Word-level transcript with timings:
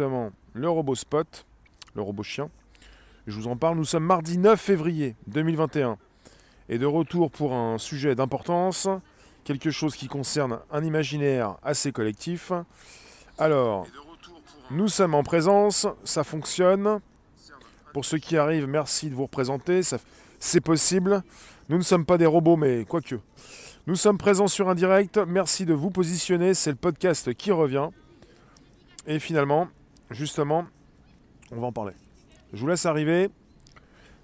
le 0.00 0.68
robot 0.68 0.94
Spot, 0.94 1.46
le 1.94 2.02
robot 2.02 2.22
chien. 2.22 2.50
Je 3.26 3.34
vous 3.34 3.46
en 3.46 3.56
parle, 3.56 3.76
nous 3.76 3.84
sommes 3.84 4.04
mardi 4.04 4.38
9 4.38 4.60
février 4.60 5.16
2021 5.28 5.96
et 6.68 6.78
de 6.78 6.86
retour 6.86 7.30
pour 7.30 7.54
un 7.54 7.78
sujet 7.78 8.14
d'importance, 8.14 8.88
quelque 9.44 9.70
chose 9.70 9.96
qui 9.96 10.08
concerne 10.08 10.58
un 10.70 10.84
imaginaire 10.84 11.56
assez 11.62 11.92
collectif. 11.92 12.52
Alors, 13.38 13.86
nous 14.70 14.88
sommes 14.88 15.14
en 15.14 15.22
présence, 15.22 15.86
ça 16.04 16.24
fonctionne. 16.24 17.00
Pour 17.92 18.04
ceux 18.04 18.18
qui 18.18 18.36
arrivent, 18.36 18.66
merci 18.66 19.08
de 19.08 19.14
vous 19.14 19.24
représenter, 19.24 19.80
c'est 20.38 20.60
possible. 20.60 21.22
Nous 21.68 21.78
ne 21.78 21.82
sommes 21.82 22.04
pas 22.04 22.18
des 22.18 22.26
robots, 22.26 22.56
mais 22.56 22.84
quoique. 22.84 23.16
Nous 23.86 23.96
sommes 23.96 24.18
présents 24.18 24.48
sur 24.48 24.68
un 24.68 24.74
direct, 24.74 25.16
merci 25.16 25.64
de 25.64 25.72
vous 25.72 25.90
positionner, 25.90 26.54
c'est 26.54 26.70
le 26.70 26.76
podcast 26.76 27.32
qui 27.34 27.52
revient. 27.52 27.88
Et 29.06 29.20
finalement, 29.20 29.68
justement, 30.10 30.66
on 31.50 31.60
va 31.60 31.66
en 31.68 31.72
parler. 31.72 31.94
Je 32.52 32.60
vous 32.60 32.66
laisse 32.66 32.86
arriver. 32.86 33.30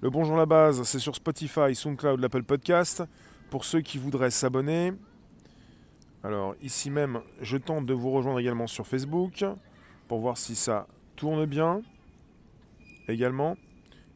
Le 0.00 0.10
Bonjour 0.10 0.36
la 0.36 0.46
base, 0.46 0.82
c'est 0.82 0.98
sur 0.98 1.14
Spotify, 1.14 1.74
SoundCloud, 1.74 2.20
l'Apple 2.20 2.42
Podcast. 2.42 3.04
Pour 3.50 3.64
ceux 3.64 3.80
qui 3.80 3.98
voudraient 3.98 4.30
s'abonner. 4.30 4.92
Alors 6.24 6.54
ici 6.62 6.90
même, 6.90 7.20
je 7.40 7.56
tente 7.56 7.84
de 7.84 7.94
vous 7.94 8.10
rejoindre 8.10 8.38
également 8.38 8.66
sur 8.66 8.86
Facebook 8.86 9.44
pour 10.08 10.20
voir 10.20 10.38
si 10.38 10.54
ça 10.54 10.86
tourne 11.16 11.44
bien 11.46 11.82
également. 13.08 13.56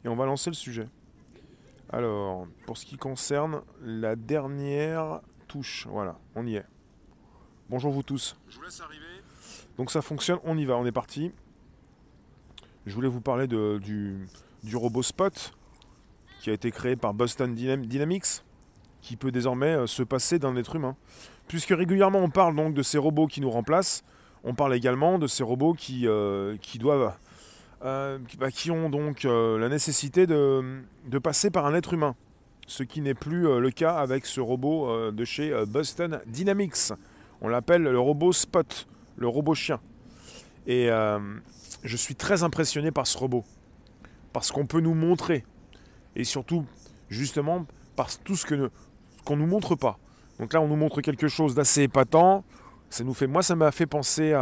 Et 0.04 0.08
on 0.08 0.16
va 0.16 0.26
lancer 0.26 0.50
le 0.50 0.54
sujet. 0.54 0.88
Alors, 1.90 2.46
pour 2.66 2.76
ce 2.76 2.84
qui 2.84 2.96
concerne 2.96 3.60
la 3.80 4.16
dernière 4.16 5.20
touche, 5.46 5.86
voilà, 5.88 6.18
on 6.34 6.46
y 6.46 6.56
est. 6.56 6.66
Bonjour 7.68 7.92
vous 7.92 8.02
tous. 8.02 8.36
Je 8.48 8.56
vous 8.56 8.62
laisse 8.62 8.80
arriver. 8.80 9.04
Donc 9.76 9.90
ça 9.90 10.02
fonctionne, 10.02 10.38
on 10.44 10.56
y 10.56 10.64
va, 10.64 10.76
on 10.76 10.86
est 10.86 10.92
parti. 10.92 11.32
Je 12.86 12.94
voulais 12.94 13.08
vous 13.08 13.20
parler 13.20 13.48
de, 13.48 13.78
du, 13.78 14.76
robot 14.76 15.02
Spot 15.02 15.52
qui 16.40 16.50
a 16.50 16.52
été 16.52 16.70
créé 16.70 16.94
par 16.94 17.14
Boston 17.14 17.52
Dynamics 17.52 18.44
qui 19.02 19.16
peut 19.16 19.32
désormais 19.32 19.74
euh, 19.74 19.86
se 19.88 20.04
passer 20.04 20.38
d'un 20.38 20.54
être 20.56 20.76
humain. 20.76 20.94
Puisque 21.48 21.70
régulièrement 21.70 22.20
on 22.20 22.30
parle 22.30 22.54
donc 22.54 22.74
de 22.74 22.82
ces 22.82 22.98
robots 22.98 23.26
qui 23.26 23.40
nous 23.40 23.50
remplacent, 23.50 24.04
on 24.44 24.54
parle 24.54 24.74
également 24.74 25.18
de 25.18 25.26
ces 25.26 25.42
robots 25.42 25.74
qui, 25.74 26.06
euh, 26.06 26.56
qui 26.62 26.78
doivent 26.78 27.12
euh, 27.84 28.18
bah, 28.38 28.52
qui 28.52 28.70
ont 28.70 28.88
donc 28.88 29.24
la 29.24 29.68
nécessité 29.68 30.28
de, 30.28 30.80
de, 31.08 31.18
passer 31.18 31.50
par 31.50 31.66
un 31.66 31.74
être 31.74 31.92
humain. 31.92 32.14
Ce 32.68 32.84
qui 32.84 33.00
n'est 33.00 33.14
plus 33.14 33.42
le 33.60 33.70
cas 33.70 33.96
avec 33.96 34.26
ce 34.26 34.40
robot 34.40 35.10
de 35.12 35.24
chez 35.24 35.52
Boston 35.66 36.20
Dynamics. 36.26 36.92
On 37.40 37.48
l'appelle 37.48 37.82
le 37.82 37.98
robot 37.98 38.32
Spot 38.32 38.86
le 39.16 39.28
robot 39.28 39.54
chien. 39.54 39.80
Et 40.66 40.90
je 41.86 41.96
suis 41.96 42.14
très 42.14 42.42
impressionné 42.42 42.90
par 42.90 43.06
ce 43.06 43.16
robot. 43.16 43.44
Parce 44.32 44.50
qu'on 44.50 44.66
peut 44.66 44.80
nous 44.80 44.94
montrer. 44.94 45.44
Et 46.14 46.24
surtout, 46.24 46.66
justement, 47.08 47.66
par 47.94 48.16
tout 48.18 48.36
ce 48.36 48.46
qu'on 48.46 49.36
ne 49.36 49.40
nous 49.40 49.46
montre 49.46 49.74
pas. 49.74 49.98
Donc 50.38 50.52
là, 50.52 50.60
on 50.60 50.68
nous 50.68 50.76
montre 50.76 51.00
quelque 51.00 51.28
chose 51.28 51.54
d'assez 51.54 51.82
épatant. 51.82 52.44
Ça 52.90 53.04
nous 53.04 53.14
fait, 53.14 53.26
moi, 53.26 53.42
ça 53.42 53.56
m'a 53.56 53.72
fait 53.72 53.86
penser 53.86 54.34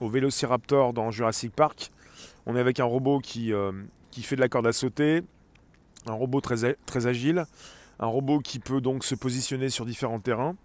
au 0.00 0.08
Vélociraptor 0.08 0.92
dans 0.92 1.10
Jurassic 1.10 1.52
Park. 1.52 1.90
On 2.46 2.56
est 2.56 2.60
avec 2.60 2.80
un 2.80 2.84
robot 2.84 3.20
qui, 3.20 3.52
euh, 3.52 3.72
fait 4.22 4.36
de 4.36 4.40
la 4.40 4.48
corde 4.48 4.66
à 4.66 4.72
sauter, 4.72 5.22
un 6.06 6.12
robot 6.12 6.40
très, 6.40 6.74
très 6.86 7.06
agile, 7.06 7.44
un 7.98 8.06
robot 8.06 8.40
qui 8.40 8.58
peut 8.58 8.80
donc 8.80 9.04
se 9.04 9.14
positionner 9.14 9.70
sur 9.70 9.84
différents 9.86 10.20
terrains. 10.20 10.56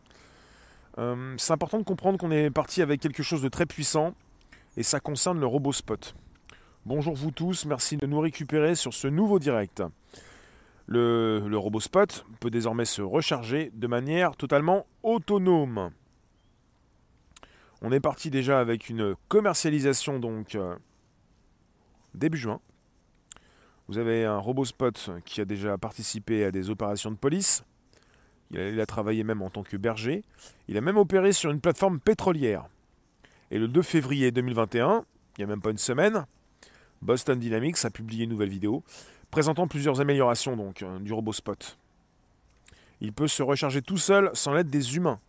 Euh, 0.97 1.35
c'est 1.37 1.53
important 1.53 1.77
de 1.77 1.83
comprendre 1.83 2.17
qu'on 2.17 2.31
est 2.31 2.49
parti 2.49 2.81
avec 2.81 3.01
quelque 3.01 3.21
chose 3.21 3.41
de 3.41 3.49
très 3.49 3.65
puissant 3.65 4.13
et 4.77 4.83
ça 4.83 4.99
concerne 4.99 5.39
le 5.39 5.45
robot 5.45 5.73
Spot. 5.73 6.15
Bonjour 6.85 7.15
vous 7.15 7.31
tous, 7.31 7.65
merci 7.65 7.97
de 7.97 8.05
nous 8.05 8.19
récupérer 8.19 8.75
sur 8.75 8.93
ce 8.93 9.07
nouveau 9.07 9.39
direct. 9.39 9.83
Le, 10.87 11.41
robot 11.53 11.79
Spot 11.79 12.25
peut 12.39 12.51
désormais 12.51 12.85
se 12.85 13.01
recharger 13.01 13.71
de 13.73 13.87
manière 13.87 14.35
totalement 14.35 14.85
autonome. 15.01 15.91
On 17.81 17.91
est 17.91 17.99
parti 17.99 18.29
déjà 18.29 18.59
avec 18.59 18.89
une 18.89 19.15
commercialisation 19.27 20.19
donc 20.19 20.55
euh, 20.55 20.75
début 22.13 22.37
juin. 22.37 22.59
Vous 23.87 23.97
avez 23.97 24.25
un 24.25 24.37
robot 24.37 24.65
Spot 24.65 25.11
qui 25.25 25.41
a 25.41 25.45
déjà 25.45 25.77
participé 25.77 26.43
à 26.45 26.51
des 26.51 26.69
opérations 26.69 27.11
de 27.11 27.17
police, 27.17 27.63
il 28.51 28.79
a, 28.79 28.85
travaillé 28.85 29.23
même 29.23 29.41
en 29.41 29.49
tant 29.49 29.63
que 29.63 29.75
berger. 29.75 30.23
Il 30.67 30.77
a 30.77 30.81
même 30.81 30.97
opéré 30.97 31.33
sur 31.33 31.51
une 31.51 31.59
plateforme 31.59 31.99
pétrolière. 31.99 32.67
Et 33.51 33.59
le 33.59 33.67
2 33.67 33.81
février 33.81 34.31
2021, 34.31 35.05
il 35.37 35.41
n'y 35.41 35.43
a 35.43 35.47
même 35.47 35.61
pas 35.61 35.71
une 35.71 35.77
semaine, 35.77 36.25
Boston 37.01 37.39
Dynamics 37.39 37.83
a 37.83 37.89
publié 37.89 38.23
une 38.23 38.31
nouvelle 38.31 38.49
vidéo 38.49 38.83
présentant 39.29 39.67
plusieurs 39.67 40.01
améliorations 40.01 40.55
donc, 40.55 40.81
euh, 40.81 40.99
du 40.99 41.13
robot 41.13 41.33
Spot. 41.33 41.77
Il 43.01 43.13
peut 43.13 43.27
se 43.27 43.43
recharger 43.43 43.81
tout 43.81 43.97
seul 43.97 44.31
sans 44.33 44.53
l'aide 44.53 44.69
des 44.69 44.95
humains. 44.95 45.19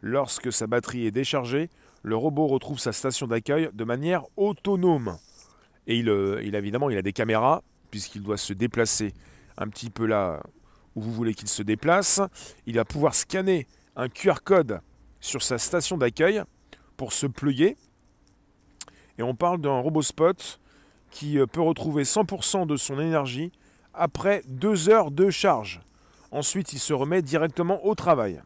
Lorsque 0.00 0.52
sa 0.52 0.66
batterie 0.66 1.06
est 1.06 1.10
déchargée, 1.10 1.68
le 2.02 2.16
robot 2.16 2.46
retrouve 2.46 2.78
sa 2.78 2.92
station 2.92 3.26
d'accueil 3.26 3.70
de 3.72 3.84
manière 3.84 4.24
autonome. 4.36 5.18
Et 5.86 5.98
il, 5.98 6.08
euh, 6.08 6.40
évidemment, 6.40 6.90
il 6.90 6.96
a 6.96 7.02
des 7.02 7.12
caméras, 7.12 7.62
puisqu'il 7.90 8.22
doit 8.22 8.36
se 8.36 8.52
déplacer 8.52 9.12
un 9.58 9.68
petit 9.68 9.90
peu 9.90 10.06
là 10.06 10.42
où 10.94 11.02
vous 11.02 11.12
voulez 11.12 11.34
qu'il 11.34 11.48
se 11.48 11.62
déplace. 11.62 12.20
Il 12.66 12.76
va 12.76 12.84
pouvoir 12.84 13.14
scanner 13.14 13.66
un 13.96 14.08
QR 14.08 14.42
code 14.44 14.80
sur 15.20 15.42
sa 15.42 15.58
station 15.58 15.98
d'accueil 15.98 16.42
pour 16.96 17.12
se 17.12 17.26
pluguer. 17.26 17.76
Et 19.18 19.22
on 19.22 19.34
parle 19.34 19.60
d'un 19.60 19.78
robot 19.80 20.02
spot 20.02 20.60
qui 21.10 21.38
euh, 21.38 21.46
peut 21.46 21.60
retrouver 21.60 22.02
100% 22.02 22.66
de 22.66 22.76
son 22.76 23.00
énergie 23.00 23.52
après 23.94 24.42
deux 24.48 24.88
heures 24.88 25.10
de 25.10 25.30
charge. 25.30 25.80
Ensuite, 26.30 26.72
il 26.72 26.78
se 26.78 26.92
remet 26.92 27.22
directement 27.22 27.84
au 27.86 27.94
travail. 27.94 28.42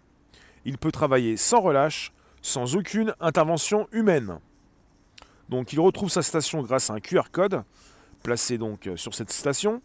Il 0.65 0.79
peut 0.79 0.93
travailler 0.93 1.37
sans 1.37 1.61
relâche, 1.61 2.13
sans 2.43 2.77
aucune 2.77 3.15
intervention 3.21 3.89
humaine. 3.93 4.39
Donc 5.49 5.73
il 5.73 5.81
retrouve 5.81 6.11
sa 6.11 6.23
station 6.23 6.63
grâce 6.63 6.91
à 6.91 6.95
un 6.95 7.01
QR 7.01 7.31
code 7.33 7.65
placé 8.23 8.59
donc 8.59 8.87
euh, 8.87 8.97
sur 8.97 9.15
cette 9.15 9.33
station. 9.33 9.83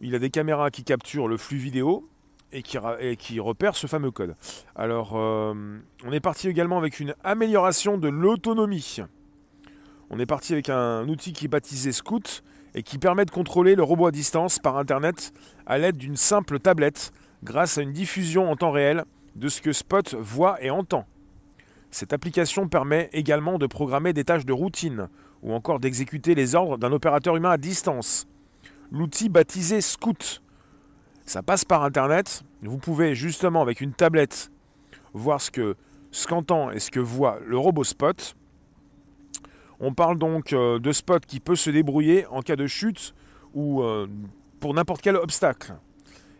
Il 0.00 0.14
a 0.14 0.18
des 0.18 0.30
caméras 0.30 0.70
qui 0.70 0.84
capturent 0.84 1.28
le 1.28 1.38
flux 1.38 1.56
vidéo 1.56 2.06
et 2.52 2.62
qui, 2.62 3.40
repèrent 3.40 3.76
ce 3.76 3.86
fameux 3.86 4.10
code. 4.10 4.36
Alors, 4.74 5.12
euh, 5.14 5.54
on 6.04 6.12
est 6.12 6.20
parti 6.20 6.48
également 6.48 6.78
avec 6.78 7.00
une 7.00 7.14
amélioration 7.24 7.98
de 7.98 8.08
l'autonomie. 8.08 8.98
On 10.10 10.18
est 10.18 10.26
parti 10.26 10.52
avec 10.52 10.68
un 10.68 11.08
outil 11.08 11.32
qui 11.32 11.46
est 11.46 11.48
baptisé 11.48 11.92
Scout 11.92 12.42
et 12.74 12.82
qui 12.82 12.98
permet 12.98 13.24
de 13.24 13.30
contrôler 13.30 13.74
le 13.74 13.82
robot 13.82 14.06
à 14.06 14.10
distance 14.10 14.58
par 14.58 14.76
Internet 14.76 15.32
à 15.66 15.78
l'aide 15.78 15.96
d'une 15.96 16.16
simple 16.16 16.60
tablette 16.60 17.12
grâce 17.42 17.78
à 17.78 17.82
une 17.82 17.92
diffusion 17.92 18.50
en 18.50 18.56
temps 18.56 18.70
réel 18.70 19.04
de 19.34 19.48
ce 19.48 19.60
que 19.60 19.72
Spot 19.72 20.14
voit 20.14 20.62
et 20.62 20.70
entend. 20.70 21.06
Cette 21.90 22.12
application 22.12 22.68
permet 22.68 23.08
également 23.12 23.58
de 23.58 23.66
programmer 23.66 24.12
des 24.12 24.24
tâches 24.24 24.46
de 24.46 24.52
routine 24.52 25.08
ou 25.42 25.52
encore 25.52 25.80
d'exécuter 25.80 26.34
les 26.34 26.54
ordres 26.54 26.78
d'un 26.78 26.92
opérateur 26.92 27.36
humain 27.36 27.50
à 27.50 27.58
distance 27.58 28.26
l'outil 28.90 29.28
baptisé 29.28 29.80
Scout. 29.80 30.42
Ça 31.26 31.42
passe 31.42 31.64
par 31.64 31.82
Internet. 31.82 32.44
Vous 32.62 32.78
pouvez 32.78 33.16
justement 33.16 33.60
avec 33.60 33.80
une 33.80 33.92
tablette 33.92 34.52
voir 35.12 35.40
ce 35.40 35.50
que 35.50 35.76
ce 36.12 36.28
qu'entend 36.28 36.70
et 36.70 36.78
ce 36.78 36.92
que 36.92 37.00
voit 37.00 37.40
le 37.44 37.58
robot 37.58 37.82
Spot. 37.82 38.36
On 39.80 39.92
parle 39.92 40.18
donc 40.18 40.52
euh, 40.52 40.78
de 40.78 40.92
Spot 40.92 41.26
qui 41.26 41.40
peut 41.40 41.56
se 41.56 41.68
débrouiller 41.68 42.26
en 42.28 42.42
cas 42.42 42.54
de 42.54 42.68
chute 42.68 43.12
ou 43.54 43.82
euh, 43.82 44.06
pour 44.60 44.72
n'importe 44.72 45.02
quel 45.02 45.16
obstacle. 45.16 45.74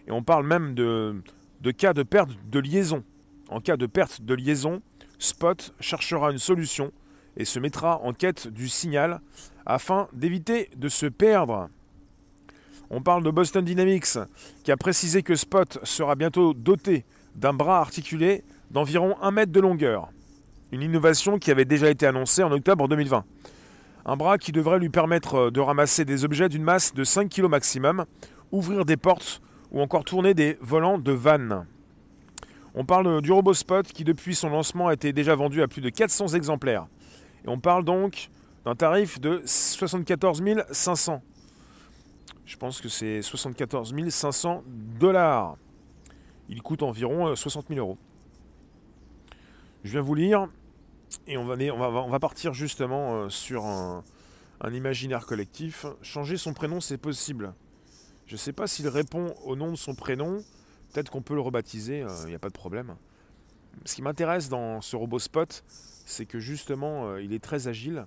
Et 0.06 0.12
on 0.12 0.22
parle 0.22 0.46
même 0.46 0.74
de, 0.74 1.20
de 1.62 1.70
cas 1.72 1.92
de 1.92 2.04
perte 2.04 2.30
de 2.48 2.60
liaison. 2.60 3.02
En 3.48 3.60
cas 3.60 3.76
de 3.76 3.86
perte 3.86 4.22
de 4.22 4.34
liaison, 4.34 4.82
Spot 5.18 5.74
cherchera 5.80 6.30
une 6.30 6.38
solution 6.38 6.92
et 7.36 7.44
se 7.44 7.58
mettra 7.58 8.00
en 8.02 8.12
quête 8.12 8.46
du 8.46 8.68
signal 8.68 9.20
afin 9.66 10.08
d'éviter 10.12 10.70
de 10.76 10.88
se 10.88 11.06
perdre. 11.06 11.68
On 12.88 13.02
parle 13.02 13.24
de 13.24 13.30
Boston 13.30 13.64
Dynamics, 13.64 14.18
qui 14.62 14.70
a 14.70 14.76
précisé 14.76 15.22
que 15.22 15.34
Spot 15.34 15.78
sera 15.82 16.14
bientôt 16.14 16.54
doté 16.54 17.04
d'un 17.34 17.52
bras 17.52 17.80
articulé 17.80 18.44
d'environ 18.70 19.16
1 19.20 19.30
mètre 19.32 19.50
de 19.50 19.60
longueur. 19.60 20.08
Une 20.70 20.82
innovation 20.82 21.38
qui 21.38 21.50
avait 21.50 21.64
déjà 21.64 21.90
été 21.90 22.06
annoncée 22.06 22.44
en 22.44 22.52
octobre 22.52 22.86
2020. 22.86 23.24
Un 24.04 24.16
bras 24.16 24.38
qui 24.38 24.52
devrait 24.52 24.78
lui 24.78 24.88
permettre 24.88 25.50
de 25.50 25.60
ramasser 25.60 26.04
des 26.04 26.24
objets 26.24 26.48
d'une 26.48 26.62
masse 26.62 26.94
de 26.94 27.02
5 27.02 27.28
kg 27.28 27.48
maximum, 27.48 28.04
ouvrir 28.52 28.84
des 28.84 28.96
portes 28.96 29.42
ou 29.72 29.80
encore 29.80 30.04
tourner 30.04 30.34
des 30.34 30.56
volants 30.60 30.98
de 30.98 31.12
vannes. 31.12 31.66
On 32.76 32.84
parle 32.84 33.20
du 33.20 33.32
robot 33.32 33.54
Spot 33.54 33.84
qui 33.84 34.04
depuis 34.04 34.36
son 34.36 34.50
lancement 34.50 34.86
a 34.86 34.94
été 34.94 35.12
déjà 35.12 35.34
vendu 35.34 35.60
à 35.60 35.66
plus 35.66 35.82
de 35.82 35.88
400 35.88 36.28
exemplaires. 36.28 36.86
Et 37.44 37.48
on 37.48 37.58
parle 37.58 37.84
donc 37.84 38.30
d'un 38.64 38.76
tarif 38.76 39.20
de 39.20 39.42
74 39.44 40.40
500 40.70 41.20
je 42.46 42.56
pense 42.56 42.80
que 42.80 42.88
c'est 42.88 43.22
74 43.22 43.94
500 44.08 44.64
dollars. 44.98 45.56
Il 46.48 46.62
coûte 46.62 46.82
environ 46.82 47.34
60 47.34 47.64
euh, 47.64 47.74
000 47.74 47.80
euros. 47.80 47.98
Je 49.84 49.92
viens 49.92 50.00
vous 50.00 50.14
lire 50.14 50.48
et 51.26 51.36
on 51.36 51.44
va, 51.44 52.18
partir 52.18 52.54
justement 52.54 53.16
euh, 53.16 53.28
sur 53.28 53.64
un, 53.64 54.02
imaginaire 54.72 55.26
collectif. 55.26 55.86
Changer 56.02 56.36
son 56.36 56.54
prénom, 56.54 56.80
c'est 56.80 56.98
possible. 56.98 57.52
Je 58.26 58.34
ne 58.34 58.38
sais 58.38 58.52
pas 58.52 58.66
s'il 58.66 58.88
répond 58.88 59.34
au 59.44 59.56
nom 59.56 59.70
de 59.70 59.76
son 59.76 59.94
prénom. 59.94 60.42
Peut-être 60.92 61.10
qu'on 61.10 61.22
peut 61.22 61.34
le 61.34 61.40
rebaptiser, 61.40 62.04
il 62.22 62.28
n'y 62.28 62.34
a 62.34 62.38
pas 62.38 62.48
de 62.48 62.54
problème. 62.54 62.96
Ce 63.84 63.94
qui 63.94 64.02
m'intéresse 64.02 64.48
dans 64.48 64.80
ce 64.80 64.96
robot 64.96 65.18
Spot, 65.18 65.62
c'est 66.06 66.26
que 66.26 66.38
justement, 66.38 67.08
euh, 67.08 67.22
il 67.22 67.32
est 67.32 67.42
très 67.42 67.68
agile. 67.68 68.06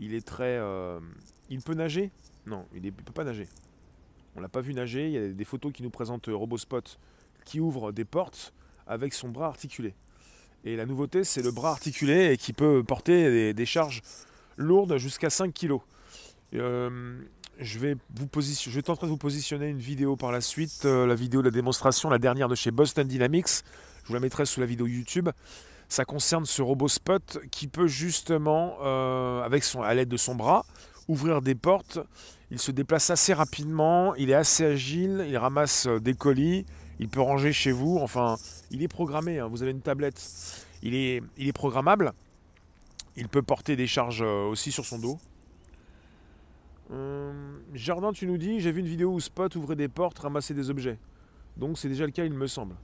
Il 0.00 0.14
est 0.14 0.26
très. 0.26 0.58
Euh, 0.58 1.00
il 1.48 1.62
peut 1.62 1.74
nager 1.74 2.10
Non, 2.46 2.66
il 2.74 2.82
ne 2.82 2.90
peut 2.90 3.12
pas 3.12 3.24
nager. 3.24 3.48
On 4.36 4.40
l'a 4.40 4.48
pas 4.48 4.60
vu 4.60 4.74
nager. 4.74 5.06
Il 5.06 5.12
y 5.12 5.18
a 5.18 5.28
des 5.28 5.44
photos 5.44 5.72
qui 5.72 5.82
nous 5.82 5.90
présentent 5.90 6.28
euh, 6.28 6.36
RoboSpot 6.36 6.98
qui 7.44 7.60
ouvre 7.60 7.92
des 7.92 8.04
portes 8.04 8.52
avec 8.86 9.14
son 9.14 9.28
bras 9.28 9.46
articulé. 9.46 9.94
Et 10.64 10.76
la 10.76 10.86
nouveauté, 10.86 11.24
c'est 11.24 11.42
le 11.42 11.50
bras 11.50 11.70
articulé 11.70 12.32
et 12.32 12.36
qui 12.36 12.52
peut 12.52 12.84
porter 12.84 13.52
des, 13.52 13.66
charges 13.66 14.00
lourdes 14.56 14.96
jusqu'à 14.96 15.28
5 15.28 15.52
kg. 15.52 15.78
je, 16.52 17.78
vais 17.80 17.96
vous 18.14 18.28
je 18.40 18.70
vais 18.70 18.82
tenter 18.82 19.06
de 19.06 19.10
vous 19.10 19.16
positionner 19.16 19.68
une 19.68 19.80
vidéo 19.80 20.14
par 20.14 20.30
la 20.30 20.40
suite, 20.40 20.84
la 20.84 21.16
vidéo 21.16 21.42
de 21.42 21.48
la 21.48 21.52
démonstration, 21.52 22.10
la 22.10 22.18
dernière 22.18 22.48
de 22.48 22.54
chez 22.54 22.70
Boston 22.70 23.08
Dynamics. 23.08 23.64
Je 24.02 24.08
vous 24.08 24.14
la 24.14 24.20
mettrai 24.20 24.46
sous 24.46 24.60
la 24.60 24.66
vidéo 24.66 24.86
YouTube. 24.86 25.30
Ça 25.88 26.04
concerne 26.04 26.46
ce 26.46 26.62
robot 26.62 26.88
Spot 26.88 27.38
qui 27.50 27.68
peut 27.68 27.86
justement, 27.86 28.78
euh, 28.82 29.42
à 29.42 29.94
l'aide 29.94 30.08
de 30.08 30.16
son 30.16 30.34
bras, 30.34 30.64
ouvrir 31.08 31.42
des 31.42 31.54
portes. 31.54 31.98
Il 32.50 32.58
se 32.58 32.70
déplace 32.70 33.10
assez 33.10 33.32
rapidement, 33.32 34.14
il 34.14 34.30
est 34.30 34.34
assez 34.34 34.64
agile, 34.64 35.24
il 35.28 35.36
ramasse 35.36 35.86
euh, 35.86 36.00
des 36.00 36.14
colis, 36.14 36.66
il 37.00 37.08
peut 37.08 37.20
ranger 37.20 37.52
chez 37.52 37.72
vous. 37.72 37.98
Enfin, 38.00 38.36
il 38.70 38.82
est 38.82 38.88
programmé. 38.88 39.38
Hein. 39.38 39.48
Vous 39.48 39.62
avez 39.62 39.72
une 39.72 39.80
tablette, 39.80 40.20
il 40.82 40.94
est, 40.94 41.52
programmable. 41.52 42.12
Il 43.16 43.28
peut 43.28 43.42
porter 43.42 43.76
des 43.76 43.86
charges 43.86 44.22
euh, 44.22 44.48
aussi 44.48 44.72
sur 44.72 44.84
son 44.84 44.98
dos. 44.98 45.18
Jardin, 47.72 48.12
tu 48.12 48.26
nous 48.26 48.36
dis, 48.36 48.60
j'ai 48.60 48.70
vu 48.70 48.80
une 48.80 48.86
vidéo 48.86 49.12
où 49.12 49.20
Spot 49.20 49.56
ouvrait 49.56 49.76
des 49.76 49.88
portes, 49.88 50.18
ramassait 50.18 50.52
des 50.52 50.68
objets. 50.68 50.98
Donc 51.56 51.78
c'est 51.78 51.88
déjà 51.88 52.04
le 52.04 52.12
cas, 52.12 52.26
il 52.26 52.34
me 52.34 52.46
semble. 52.46 52.74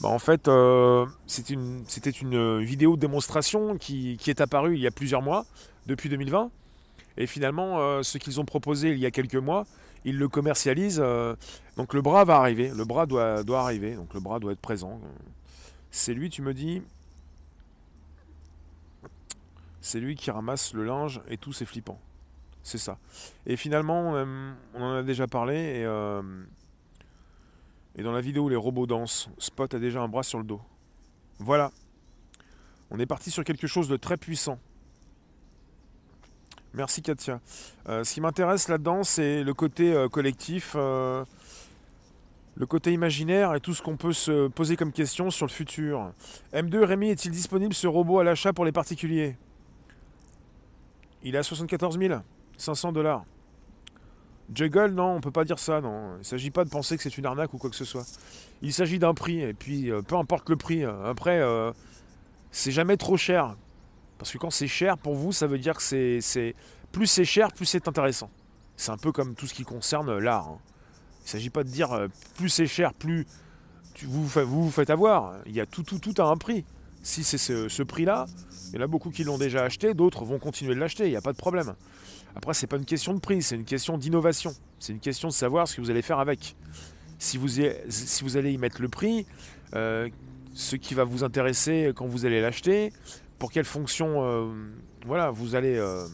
Bah, 0.00 0.08
en 0.08 0.18
fait, 0.18 0.48
euh, 0.48 1.06
c'était 1.26 1.54
une, 1.54 2.60
vidéo 2.60 2.96
de 2.96 3.00
démonstration 3.00 3.76
qui, 3.76 4.18
est 4.26 4.40
apparue 4.40 4.74
il 4.74 4.80
y 4.80 4.86
a 4.86 4.90
plusieurs 4.90 5.22
mois, 5.22 5.46
depuis 5.86 6.08
2020. 6.08 6.50
Et 7.16 7.26
finalement, 7.26 7.80
euh, 7.80 8.02
ce 8.02 8.18
qu'ils 8.18 8.40
ont 8.40 8.44
proposé 8.44 8.90
il 8.90 8.98
y 8.98 9.06
a 9.06 9.10
quelques 9.10 9.36
mois, 9.36 9.66
ils 10.04 10.18
le 10.18 10.28
commercialisent. 10.28 11.00
Euh, 11.02 11.34
donc 11.76 11.94
le 11.94 12.02
bras 12.02 12.24
va 12.24 12.36
arriver, 12.36 12.70
le 12.74 12.84
bras 12.84 13.06
doit, 13.06 13.44
arriver, 13.60 13.94
donc 13.94 14.14
le 14.14 14.20
bras 14.20 14.40
doit 14.40 14.52
être 14.52 14.60
présent. 14.60 15.00
C'est 15.90 16.14
lui, 16.14 16.30
tu 16.30 16.42
me 16.42 16.54
dis 16.54 16.82
C'est 19.80 20.00
lui 20.00 20.16
qui 20.16 20.30
ramasse 20.30 20.74
le 20.74 20.84
linge 20.84 21.20
et 21.28 21.36
tout, 21.36 21.52
c'est 21.52 21.66
flippant. 21.66 22.00
C'est 22.62 22.78
ça. 22.78 22.98
Et 23.46 23.56
finalement, 23.56 24.14
on 24.74 24.82
en 24.82 24.94
a 24.94 25.02
déjà 25.02 25.26
parlé 25.26 25.54
et 25.56 25.86
et 27.96 28.02
dans 28.02 28.12
la 28.12 28.20
vidéo 28.20 28.44
où 28.44 28.48
les 28.48 28.56
robots 28.56 28.86
dansent, 28.86 29.28
Spot 29.38 29.72
a 29.72 29.78
déjà 29.78 30.00
un 30.00 30.08
bras 30.08 30.22
sur 30.22 30.38
le 30.38 30.44
dos. 30.44 30.60
Voilà. 31.38 31.70
On 32.90 32.98
est 32.98 33.06
parti 33.06 33.30
sur 33.30 33.44
quelque 33.44 33.66
chose 33.66 33.88
de 33.88 33.96
très 33.96 34.16
puissant. 34.16 34.58
Merci 36.74 37.02
Katia. 37.02 37.40
Euh, 37.88 38.02
ce 38.02 38.14
qui 38.14 38.20
m'intéresse 38.20 38.66
là-dedans, 38.66 39.04
c'est 39.04 39.44
le 39.44 39.54
côté 39.54 39.92
euh, 39.92 40.08
collectif, 40.08 40.72
euh, 40.74 41.24
le 42.56 42.66
côté 42.66 42.92
imaginaire 42.92 43.54
et 43.54 43.60
tout 43.60 43.74
ce 43.74 43.80
qu'on 43.80 43.96
peut 43.96 44.12
se 44.12 44.48
poser 44.48 44.76
comme 44.76 44.90
question 44.90 45.30
sur 45.30 45.46
le 45.46 45.52
futur. 45.52 46.12
M2 46.52 46.82
Rémi, 46.82 47.10
est-il 47.10 47.30
disponible 47.30 47.74
ce 47.74 47.86
robot 47.86 48.18
à 48.18 48.24
l'achat 48.24 48.52
pour 48.52 48.64
les 48.64 48.72
particuliers? 48.72 49.36
Il 51.22 51.36
est 51.36 51.38
à 51.38 51.44
74 51.44 51.96
500 52.56 52.92
dollars. 52.92 53.24
Juggle, 54.52 54.90
non, 54.90 55.14
on 55.14 55.20
peut 55.20 55.30
pas 55.30 55.44
dire 55.44 55.60
ça, 55.60 55.80
non. 55.80 56.16
Il 56.16 56.18
ne 56.18 56.24
s'agit 56.24 56.50
pas 56.50 56.64
de 56.64 56.70
penser 56.70 56.96
que 56.96 57.04
c'est 57.04 57.16
une 57.16 57.24
arnaque 57.24 57.54
ou 57.54 57.58
quoi 57.58 57.70
que 57.70 57.76
ce 57.76 57.84
soit. 57.84 58.04
Il 58.62 58.72
s'agit 58.72 58.98
d'un 58.98 59.14
prix, 59.14 59.40
et 59.40 59.54
puis 59.54 59.90
peu 60.06 60.16
importe 60.16 60.50
le 60.50 60.56
prix. 60.56 60.84
Après, 60.84 61.40
c'est 62.50 62.72
jamais 62.72 62.98
trop 62.98 63.16
cher. 63.16 63.56
Parce 64.18 64.32
que 64.32 64.38
quand 64.38 64.50
c'est 64.50 64.68
cher, 64.68 64.98
pour 64.98 65.14
vous, 65.14 65.32
ça 65.32 65.46
veut 65.46 65.58
dire 65.58 65.76
que 65.76 65.82
c'est. 65.82 66.54
Plus 66.92 67.06
c'est 67.06 67.24
cher, 67.24 67.52
plus 67.52 67.66
c'est 67.66 67.88
intéressant. 67.88 68.30
C'est 68.76 68.92
un 68.92 68.96
peu 68.96 69.12
comme 69.12 69.34
tout 69.34 69.46
ce 69.46 69.54
qui 69.54 69.64
concerne 69.64 70.18
l'art. 70.18 70.48
Hein. 70.48 70.58
Il 71.20 71.24
ne 71.24 71.28
s'agit 71.30 71.50
pas 71.50 71.64
de 71.64 71.68
dire 71.68 72.08
plus 72.36 72.48
c'est 72.48 72.66
cher, 72.66 72.92
plus 72.94 73.26
vous, 74.02 74.26
vous, 74.26 74.64
vous 74.64 74.70
faites 74.70 74.90
avoir. 74.90 75.34
Il 75.46 75.52
y 75.52 75.60
a 75.60 75.66
tout, 75.66 75.82
tout, 75.82 75.98
tout 75.98 76.14
à 76.18 76.26
un 76.26 76.36
prix. 76.36 76.64
Si 77.02 77.22
c'est 77.22 77.38
ce, 77.38 77.68
ce 77.68 77.82
prix-là, 77.82 78.26
il 78.68 78.76
y 78.76 78.78
en 78.78 78.84
a 78.84 78.86
beaucoup 78.86 79.10
qui 79.10 79.24
l'ont 79.24 79.38
déjà 79.38 79.62
acheté, 79.62 79.92
d'autres 79.92 80.24
vont 80.24 80.38
continuer 80.38 80.74
de 80.74 80.80
l'acheter, 80.80 81.04
il 81.04 81.10
n'y 81.10 81.16
a 81.16 81.20
pas 81.20 81.32
de 81.32 81.36
problème. 81.36 81.74
Après, 82.34 82.54
c'est 82.54 82.66
pas 82.66 82.76
une 82.76 82.84
question 82.84 83.14
de 83.14 83.20
prix, 83.20 83.42
c'est 83.42 83.56
une 83.56 83.64
question 83.64 83.98
d'innovation. 83.98 84.54
C'est 84.78 84.92
une 84.92 85.00
question 85.00 85.28
de 85.28 85.32
savoir 85.32 85.68
ce 85.68 85.76
que 85.76 85.80
vous 85.80 85.90
allez 85.90 86.02
faire 86.02 86.18
avec. 86.18 86.56
Si 87.18 87.38
vous, 87.38 87.48
si 87.48 88.24
vous 88.24 88.36
allez 88.36 88.52
y 88.52 88.58
mettre 88.58 88.82
le 88.82 88.88
prix, 88.88 89.26
euh, 89.74 90.08
ce 90.54 90.76
qui 90.76 90.94
va 90.94 91.04
vous 91.04 91.24
intéresser 91.24 91.92
quand 91.94 92.06
vous 92.06 92.26
allez 92.26 92.40
l'acheter, 92.40 92.92
pour 93.38 93.50
quelle 93.50 93.64
fonction 93.64 94.22
euh, 94.22 94.52
voilà, 95.06 95.30
vous 95.30 95.54
allez 95.54 95.76
euh, 95.76 96.06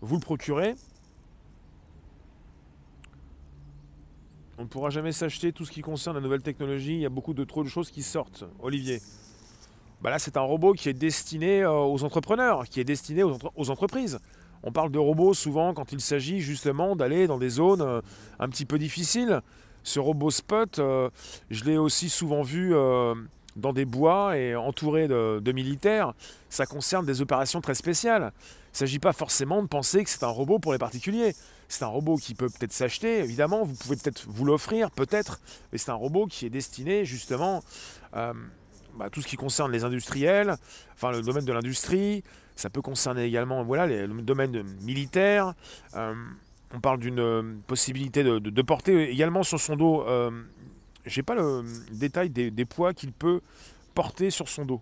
vous 0.00 0.16
le 0.16 0.20
procurer. 0.20 0.74
On 4.58 4.64
ne 4.64 4.68
pourra 4.68 4.90
jamais 4.90 5.12
s'acheter 5.12 5.52
tout 5.52 5.64
ce 5.64 5.70
qui 5.70 5.80
concerne 5.80 6.16
la 6.16 6.22
nouvelle 6.22 6.42
technologie. 6.42 6.94
Il 6.94 7.00
y 7.00 7.06
a 7.06 7.10
beaucoup 7.10 7.32
de 7.32 7.44
trop 7.44 7.64
de 7.64 7.68
choses 7.68 7.90
qui 7.90 8.02
sortent. 8.02 8.44
Olivier. 8.60 9.00
Bah 10.02 10.10
là, 10.10 10.18
c'est 10.18 10.36
un 10.36 10.42
robot 10.42 10.72
qui 10.74 10.88
est 10.88 10.94
destiné 10.94 11.64
aux 11.64 12.04
entrepreneurs, 12.04 12.68
qui 12.68 12.80
est 12.80 12.84
destiné 12.84 13.22
aux 13.22 13.70
entreprises. 13.70 14.18
On 14.62 14.72
parle 14.72 14.90
de 14.90 14.98
robots 14.98 15.34
souvent 15.34 15.72
quand 15.72 15.92
il 15.92 16.00
s'agit 16.00 16.40
justement 16.40 16.94
d'aller 16.94 17.26
dans 17.26 17.38
des 17.38 17.48
zones 17.48 17.80
euh, 17.80 18.00
un 18.38 18.48
petit 18.48 18.66
peu 18.66 18.78
difficiles. 18.78 19.40
Ce 19.82 19.98
robot 19.98 20.30
Spot, 20.30 20.78
euh, 20.78 21.08
je 21.50 21.64
l'ai 21.64 21.78
aussi 21.78 22.10
souvent 22.10 22.42
vu 22.42 22.74
euh, 22.74 23.14
dans 23.56 23.72
des 23.72 23.84
bois 23.84 24.36
et 24.36 24.54
entouré 24.54 25.08
de, 25.08 25.52
militaires. 25.52 26.14
Ça 26.48 26.66
concerne 26.66 27.06
des 27.06 27.20
opérations 27.20 27.60
très 27.60 27.74
spéciales. 27.74 28.32
Il 28.42 28.74
ne 28.74 28.78
s'agit 28.78 28.98
pas 28.98 29.12
forcément 29.12 29.62
de 29.62 29.68
penser 29.68 30.04
que 30.04 30.10
c'est 30.10 30.24
un 30.24 30.28
robot 30.28 30.58
pour 30.58 30.72
les 30.72 30.78
particuliers. 30.78 31.34
C'est 31.68 31.84
un 31.84 31.88
robot 31.88 32.16
qui 32.16 32.34
peut 32.34 32.48
peut-être 32.48 32.72
s'acheter, 32.72 33.18
évidemment, 33.18 33.64
vous 33.64 33.74
pouvez 33.74 33.96
peut-être 33.96 34.24
vous 34.28 34.44
l'offrir, 34.44 34.90
peut-être, 34.90 35.40
mais 35.70 35.78
c'est 35.78 35.90
un 35.90 35.94
robot 35.94 36.26
qui 36.26 36.46
est 36.46 36.50
destiné 36.50 37.04
justement 37.04 37.62
à 38.12 38.32
bah, 38.98 39.08
tout 39.08 39.22
ce 39.22 39.28
qui 39.28 39.36
concerne 39.36 39.70
les 39.70 39.84
industriels, 39.84 40.56
enfin 40.94 41.12
le 41.12 41.22
domaine 41.22 41.44
de 41.44 41.52
l'industrie, 41.52 42.24
ça 42.56 42.70
peut 42.70 42.82
concerner 42.82 43.24
également 43.24 43.62
voilà, 43.62 43.86
le 43.86 44.22
domaine 44.22 44.64
militaire. 44.82 45.54
Euh, 45.94 46.14
on 46.74 46.80
parle 46.80 47.00
d'une 47.00 47.18
euh, 47.18 47.42
possibilité 47.66 48.22
de, 48.22 48.62
porter 48.62 49.10
également 49.10 49.42
sur 49.42 49.58
son 49.58 49.76
dos. 49.76 50.04
Euh, 50.06 50.30
J'ai 51.06 51.22
pas 51.22 51.34
le 51.34 51.64
détail 51.92 52.30
des, 52.30 52.64
poids 52.64 52.92
qu'il 52.94 53.12
peut 53.12 53.40
porter 53.94 54.30
sur 54.30 54.48
son 54.48 54.64
dos. 54.64 54.80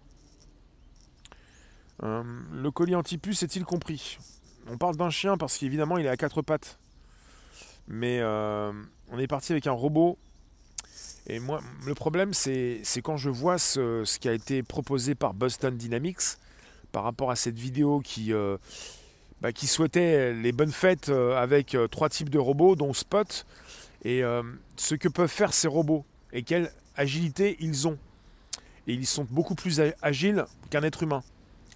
Euh, 2.03 2.23
le 2.53 2.71
colis 2.71 2.95
antipuce 2.95 3.43
est-il 3.43 3.65
compris? 3.65 4.19
On 4.71 4.77
parle 4.77 4.97
d'un 4.97 5.11
chien 5.11 5.37
parce 5.37 5.57
qu'évidemment 5.59 5.99
il 5.99 6.07
est 6.07 6.11
à 6.11 6.17
quatre 6.17 6.43
pattes. 6.43 6.79
Mais 7.87 8.23
on 8.23 9.19
est 9.19 9.27
parti 9.27 9.53
avec 9.53 9.67
un 9.67 9.73
robot. 9.73 10.19
Et 11.29 11.41
moi, 11.41 11.61
le 11.87 11.95
problème, 11.95 12.33
c'est 12.33 12.83
quand 13.03 13.19
je 13.19 13.29
vois 13.29 13.59
ce, 13.59 14.19
qui 14.19 14.29
a 14.29 14.33
été 14.33 14.63
proposé 14.63 15.15
par 15.15 15.35
Boston 15.35 15.77
Dynamics, 15.77 16.39
par 16.91 17.05
rapport 17.05 17.31
à 17.31 17.37
cette 17.37 17.59
vidéo 17.59 18.01
qui, 18.01 18.33
euh, 18.33 18.57
bah, 19.43 19.53
qui 19.53 19.67
souhaitait 19.67 20.33
les 20.33 20.53
bonnes 20.53 20.73
fêtes 20.73 21.11
euh, 21.11 21.37
avec 21.37 21.75
euh, 21.75 21.87
trois 21.87 22.09
types 22.09 22.31
de 22.31 22.39
robots, 22.39 22.77
dont 22.77 22.95
Spot, 22.95 23.47
et 24.05 24.23
ce 24.77 24.95
que 24.95 25.09
peuvent 25.09 25.31
faire 25.31 25.53
ces 25.53 25.69
robots 25.69 26.05
et 26.33 26.43
quelle 26.43 26.73
agilité 26.97 27.57
ils 27.61 27.89
ont. 27.89 27.99
Et 28.87 28.95
ils 28.95 29.07
sont 29.07 29.27
beaucoup 29.29 29.55
plus 29.55 29.81
agiles 30.03 30.45
qu'un 30.71 30.83
être 30.83 31.03
humain. 31.03 31.23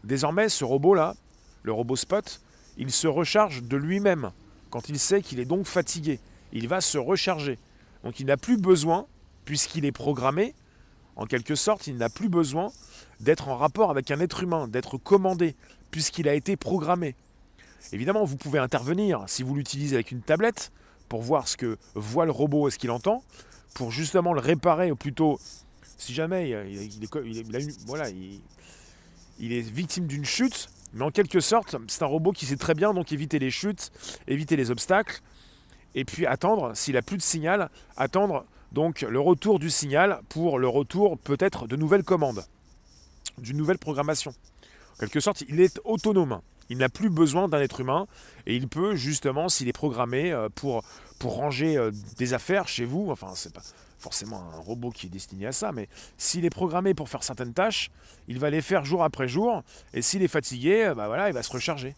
Désormais, 0.05 0.49
ce 0.49 0.65
robot-là, 0.65 1.15
le 1.63 1.73
robot 1.73 1.97
Spot, 1.97 2.41
il 2.79 2.91
se 2.91 3.07
recharge 3.07 3.63
de 3.63 3.77
lui-même 3.77 4.33
quand 4.71 4.89
il 4.89 4.99
sait 4.99 5.21
qu'il 5.21 5.39
est 5.39 5.45
donc 5.45 5.67
fatigué. 5.67 6.21
Il 6.53 6.69
va 6.69 6.81
se 6.81 6.99
recharger. 6.99 7.59
Donc 8.03 8.19
il 8.19 8.27
n'a 8.27 8.37
plus 8.37 8.57
besoin, 8.57 9.07
puisqu'il 9.45 9.85
est 9.85 9.93
programmé, 9.93 10.55
en 11.17 11.27
quelque 11.27 11.55
sorte, 11.55 11.87
il 11.87 11.99
n'a 11.99 12.09
plus 12.09 12.29
besoin 12.29 12.73
d'être 13.21 13.49
en 13.49 13.57
rapport 13.57 13.91
avec 13.91 14.11
un 14.11 14.19
être 14.21 14.43
humain, 14.43 14.67
d'être 14.67 14.97
commandé, 14.97 15.55
puisqu'il 15.91 16.29
a 16.29 16.35
été 16.35 16.57
programmé. 16.57 17.15
Évidemment, 17.93 18.25
vous 18.25 18.37
pouvez 18.37 18.59
intervenir 18.59 19.25
si 19.27 19.43
vous 19.43 19.55
l'utilisez 19.55 19.97
avec 19.97 20.11
une 20.11 20.23
tablette 20.23 20.73
pour 21.13 21.21
voir 21.21 21.47
ce 21.47 21.59
que 21.59 21.77
voit 21.95 22.25
le 22.25 22.31
robot 22.31 22.69
et 22.69 22.71
ce 22.71 22.79
qu'il 22.79 22.91
entend, 22.91 23.23
pour 23.75 23.91
justement 23.91 24.33
le 24.33 24.41
réparer, 24.41 24.91
ou 24.91 24.97
plutôt, 24.97 25.39
si 25.99 26.15
jamais 26.15 26.49
il, 29.39 29.53
est, 29.53 29.61
victime 29.61 30.07
d'une 30.07 30.25
chute, 30.25 30.71
mais 30.95 31.05
en 31.05 31.11
quelque 31.11 31.41
sorte, 31.41 31.77
c'est 31.89 32.03
un 32.03 32.07
robot 32.07 32.33
qui 32.33 32.47
sait 32.47 32.57
très 32.57 32.73
bien 32.73 32.95
donc 32.95 33.13
éviter 33.13 33.39
les 33.39 33.51
chutes, 33.51 33.93
éviter 34.27 34.57
les 34.57 34.71
obstacles, 34.71 35.21
et 35.95 36.07
puis 36.07 36.25
attendre, 36.25 36.75
s'il 36.75 36.95
n'a 36.95 37.03
plus 37.03 37.19
de 37.19 37.23
signal, 37.23 37.69
attendre 37.99 38.47
donc 38.73 39.03
le 39.03 39.21
retour 39.21 39.59
du 39.59 39.69
signal 39.69 40.23
pour 40.31 40.59
le 40.59 40.67
retour 40.67 41.19
peut-être 41.19 41.67
de 41.67 41.77
nouvelles 41.77 42.05
commandes 42.05 42.43
d'une 43.37 43.59
nouvelle 43.59 43.77
programmation. 43.77 44.33
En 44.95 45.01
quelque 45.01 45.21
sorte, 45.21 45.43
il 45.47 45.61
est 45.61 45.79
autonome. 45.85 46.41
Il 46.73 46.79
n'a 46.79 46.89
plus 46.89 47.11
besoin 47.11 47.49
d'un 47.49 47.61
être 47.61 47.81
humain 47.81 48.07
et 48.47 48.57
il 48.57 48.67
peut 48.67 48.97
justement, 48.97 49.51
s'il 49.51 49.69
est 49.69 49.75
programmé 49.75 50.35
pour, 50.55 50.83
pour 51.19 51.35
ranger 51.35 51.91
des 52.17 52.33
affaires 52.33 52.67
chez 52.67 52.87
vous, 52.87 53.09
enfin 53.11 53.33
c'est 53.35 53.53
pas 53.53 53.61
forcément 53.99 54.43
un 54.55 54.59
robot 54.59 54.91
qui 54.91 55.07
est 55.07 55.11
destiné 55.11 55.47
à 55.47 55.53
ça, 55.53 55.71
mais 55.71 55.87
s'il 56.17 56.47
est 56.47 56.51
programmé 56.51 56.95
pour 56.95 57.11
faire 57.11 57.23
certaines 57.23 57.53
tâches, 57.53 57.91
il 58.27 58.39
va 58.39 58.49
les 58.49 58.63
faire 58.63 58.87
jour 58.87 59.05
après 59.05 59.29
jour, 59.29 59.63
et 59.93 60.01
s'il 60.01 60.23
est 60.23 60.29
fatigué, 60.29 60.95
bah 60.97 61.09
voilà, 61.09 61.29
il 61.29 61.35
va 61.35 61.43
se 61.43 61.53
recharger. 61.53 61.95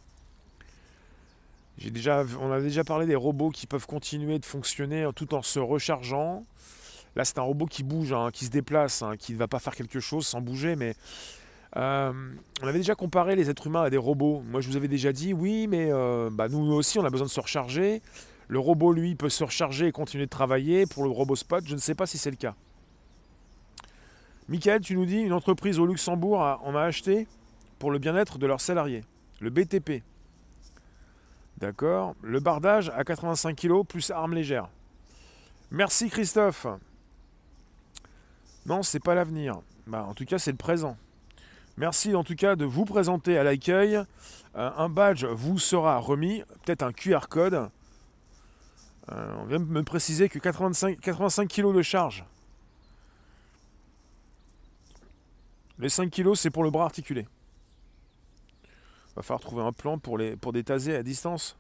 On 2.41 2.53
a 2.53 2.61
déjà 2.61 2.83
parlé 2.83 3.07
des 3.07 3.15
robots 3.15 3.51
qui 3.51 3.67
peuvent 3.67 3.87
continuer 3.87 4.41
de 4.41 4.45
fonctionner 4.45 5.09
tout 5.15 5.35
en 5.35 5.43
se 5.43 5.61
rechargeant. 5.61 6.45
Là, 7.17 7.25
c'est 7.25 7.39
un 7.39 7.43
robot 7.43 7.67
qui 7.67 7.85
bouge, 7.85 8.13
hein, 8.13 8.31
qui 8.33 8.45
se 8.45 8.51
déplace, 8.51 9.03
hein, 9.03 9.17
qui 9.17 9.33
ne 9.35 9.39
va 9.39 9.47
pas 9.47 9.61
faire 9.61 9.77
quelque 9.77 10.01
chose 10.01 10.27
sans 10.27 10.41
bouger, 10.41 10.75
mais 10.75 10.95
euh, 11.77 12.13
on 12.63 12.67
avait 12.67 12.79
déjà 12.79 12.95
comparé 12.95 13.35
les 13.37 13.51
êtres 13.51 13.67
humains 13.67 13.83
à 13.83 13.91
des 13.91 13.97
robots. 13.97 14.43
Moi, 14.47 14.61
je 14.61 14.69
vous 14.69 14.77
avais 14.77 14.89
déjà 14.89 15.13
dit, 15.13 15.33
oui, 15.33 15.67
mais 15.67 15.89
euh, 15.91 16.31
bah, 16.31 16.49
nous 16.49 16.73
aussi, 16.73 16.99
on 16.99 17.05
a 17.05 17.11
besoin 17.11 17.27
de 17.27 17.33
se 17.33 17.41
recharger. 17.41 18.01
Le 18.49 18.59
robot, 18.59 18.93
lui, 18.93 19.15
peut 19.15 19.29
se 19.29 19.43
recharger 19.43 19.89
et 19.89 19.93
continuer 19.93 20.27
de 20.27 20.31
travailler. 20.31 20.87
Pour 20.87 21.05
le 21.05 21.11
robot 21.11 21.37
Spot, 21.37 21.65
je 21.67 21.75
ne 21.75 21.81
sais 21.81 21.95
pas 21.95 22.07
si 22.07 22.19
c'est 22.19 22.31
le 22.31 22.37
cas. 22.37 22.55
Michael, 24.49 24.83
tu 24.83 24.95
nous 24.95 25.07
dis, 25.07 25.21
une 25.21 25.33
entreprise 25.33 25.79
au 25.79 25.87
Luxembourg 25.87 26.41
en 26.41 26.77
a 26.77 26.83
acheté 26.83 27.27
pour 27.79 27.91
le 27.91 27.99
bien-être 27.99 28.39
de 28.39 28.47
leurs 28.47 28.61
salariés. 28.61 29.05
Le 29.41 29.51
BTP. 29.51 30.03
D'accord. 31.59 32.15
Le 32.23 32.41
bardage 32.41 32.91
à 32.95 33.05
85 33.05 33.57
kg 33.57 33.85
plus 33.85 34.11
arme 34.11 34.35
légère. 34.35 34.69
Merci 35.71 36.11
Christophe. 36.11 36.67
Non, 38.67 38.83
c'est 38.83 39.01
pas 39.01 39.15
l'avenir. 39.15 39.61
Bah, 39.87 40.07
en 40.09 40.15
tout 40.15 40.25
cas, 40.25 40.39
c'est 40.39 40.51
le 40.51 40.57
présent. 40.57 40.97
Merci 41.77 42.15
en 42.15 42.23
tout 42.23 42.37
cas 42.37 42.55
de 42.55 42.65
vous 42.65 42.85
présenter 42.85 43.37
à 43.37 43.43
l'accueil. 43.43 43.97
Euh, 43.97 44.05
un 44.77 44.89
badge 44.89 45.25
vous 45.25 45.59
sera 45.59 45.99
remis, 45.99 46.43
peut-être 46.63 46.83
un 46.83 46.93
QR 46.93 47.27
code. 47.29 47.69
Euh, 49.11 49.37
on 49.41 49.45
vient 49.47 49.59
de 49.59 49.65
me 49.65 49.83
préciser 49.83 50.29
que 50.29 50.39
85, 50.39 51.01
85 51.01 51.49
kg 51.49 51.75
de 51.75 51.83
charge. 51.83 52.25
Les 55.81 55.89
5 55.89 56.11
kg, 56.11 56.35
c'est 56.35 56.51
pour 56.51 56.63
le 56.63 56.71
bras 56.71 56.85
articulé. 56.85 57.27
Va 59.17 59.23
falloir 59.23 59.41
trouver 59.41 59.63
un 59.63 59.73
plan 59.73 59.99
pour, 59.99 60.17
les, 60.17 60.37
pour 60.37 60.53
des 60.53 60.63
tasers 60.63 60.97
à 60.97 61.03
distance. 61.03 61.57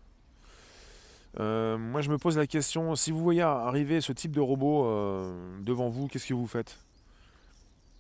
Euh, 1.40 1.76
moi, 1.76 2.02
je 2.02 2.10
me 2.10 2.18
pose 2.18 2.38
la 2.38 2.46
question, 2.46 2.94
si 2.94 3.10
vous 3.10 3.22
voyez 3.22 3.42
arriver 3.42 4.00
ce 4.00 4.12
type 4.12 4.30
de 4.30 4.40
robot 4.40 4.84
devant 5.60 5.88
vous, 5.88 6.06
qu'est-ce 6.06 6.26
que 6.28 6.34
vous 6.34 6.46
faites? 6.46 6.83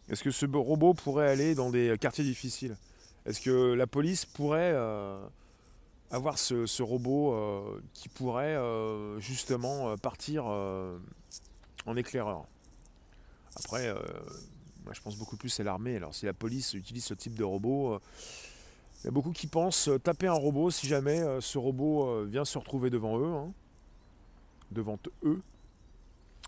Est-ce 0.08 0.22
que 0.22 0.30
ce 0.30 0.46
robot 0.46 0.94
pourrait 0.94 1.28
aller 1.28 1.54
dans 1.54 1.70
des 1.70 1.96
quartiers 1.98 2.24
difficiles? 2.24 2.76
Est-ce 3.26 3.40
que 3.40 3.72
la 3.72 3.86
police 3.86 4.26
pourrait 4.26 4.72
euh, 4.74 5.18
avoir 6.10 6.38
ce, 6.38 6.82
robot 6.82 7.80
qui 7.94 8.08
pourrait 8.08 8.58
justement 9.18 9.96
partir 9.96 10.44
en 10.44 11.96
éclaireur? 11.96 12.44
Après, 13.56 13.92
moi, 14.84 14.92
je 14.92 15.00
pense 15.00 15.16
beaucoup 15.16 15.36
plus 15.36 15.58
à 15.58 15.62
l'armée. 15.62 15.96
Alors, 15.96 16.14
si 16.14 16.26
la 16.26 16.34
police 16.34 16.74
utilise 16.74 17.04
ce 17.04 17.14
type 17.14 17.34
de 17.34 17.44
robot 17.44 17.98
il 19.04 19.08
y 19.08 19.08
a 19.08 19.10
beaucoup 19.10 19.32
qui 19.32 19.46
pensent 19.46 19.88
euh, 19.88 19.98
taper 19.98 20.28
un 20.28 20.32
robot 20.32 20.70
si 20.70 20.86
jamais 20.86 21.20
euh, 21.20 21.42
ce 21.42 21.58
robot 21.58 22.08
euh, 22.08 22.24
vient 22.26 22.46
se 22.46 22.56
retrouver 22.56 22.88
devant 22.88 23.18
eux. 23.18 23.34
Hein. 23.34 23.52
devant 24.70 24.98
eux. 25.24 25.42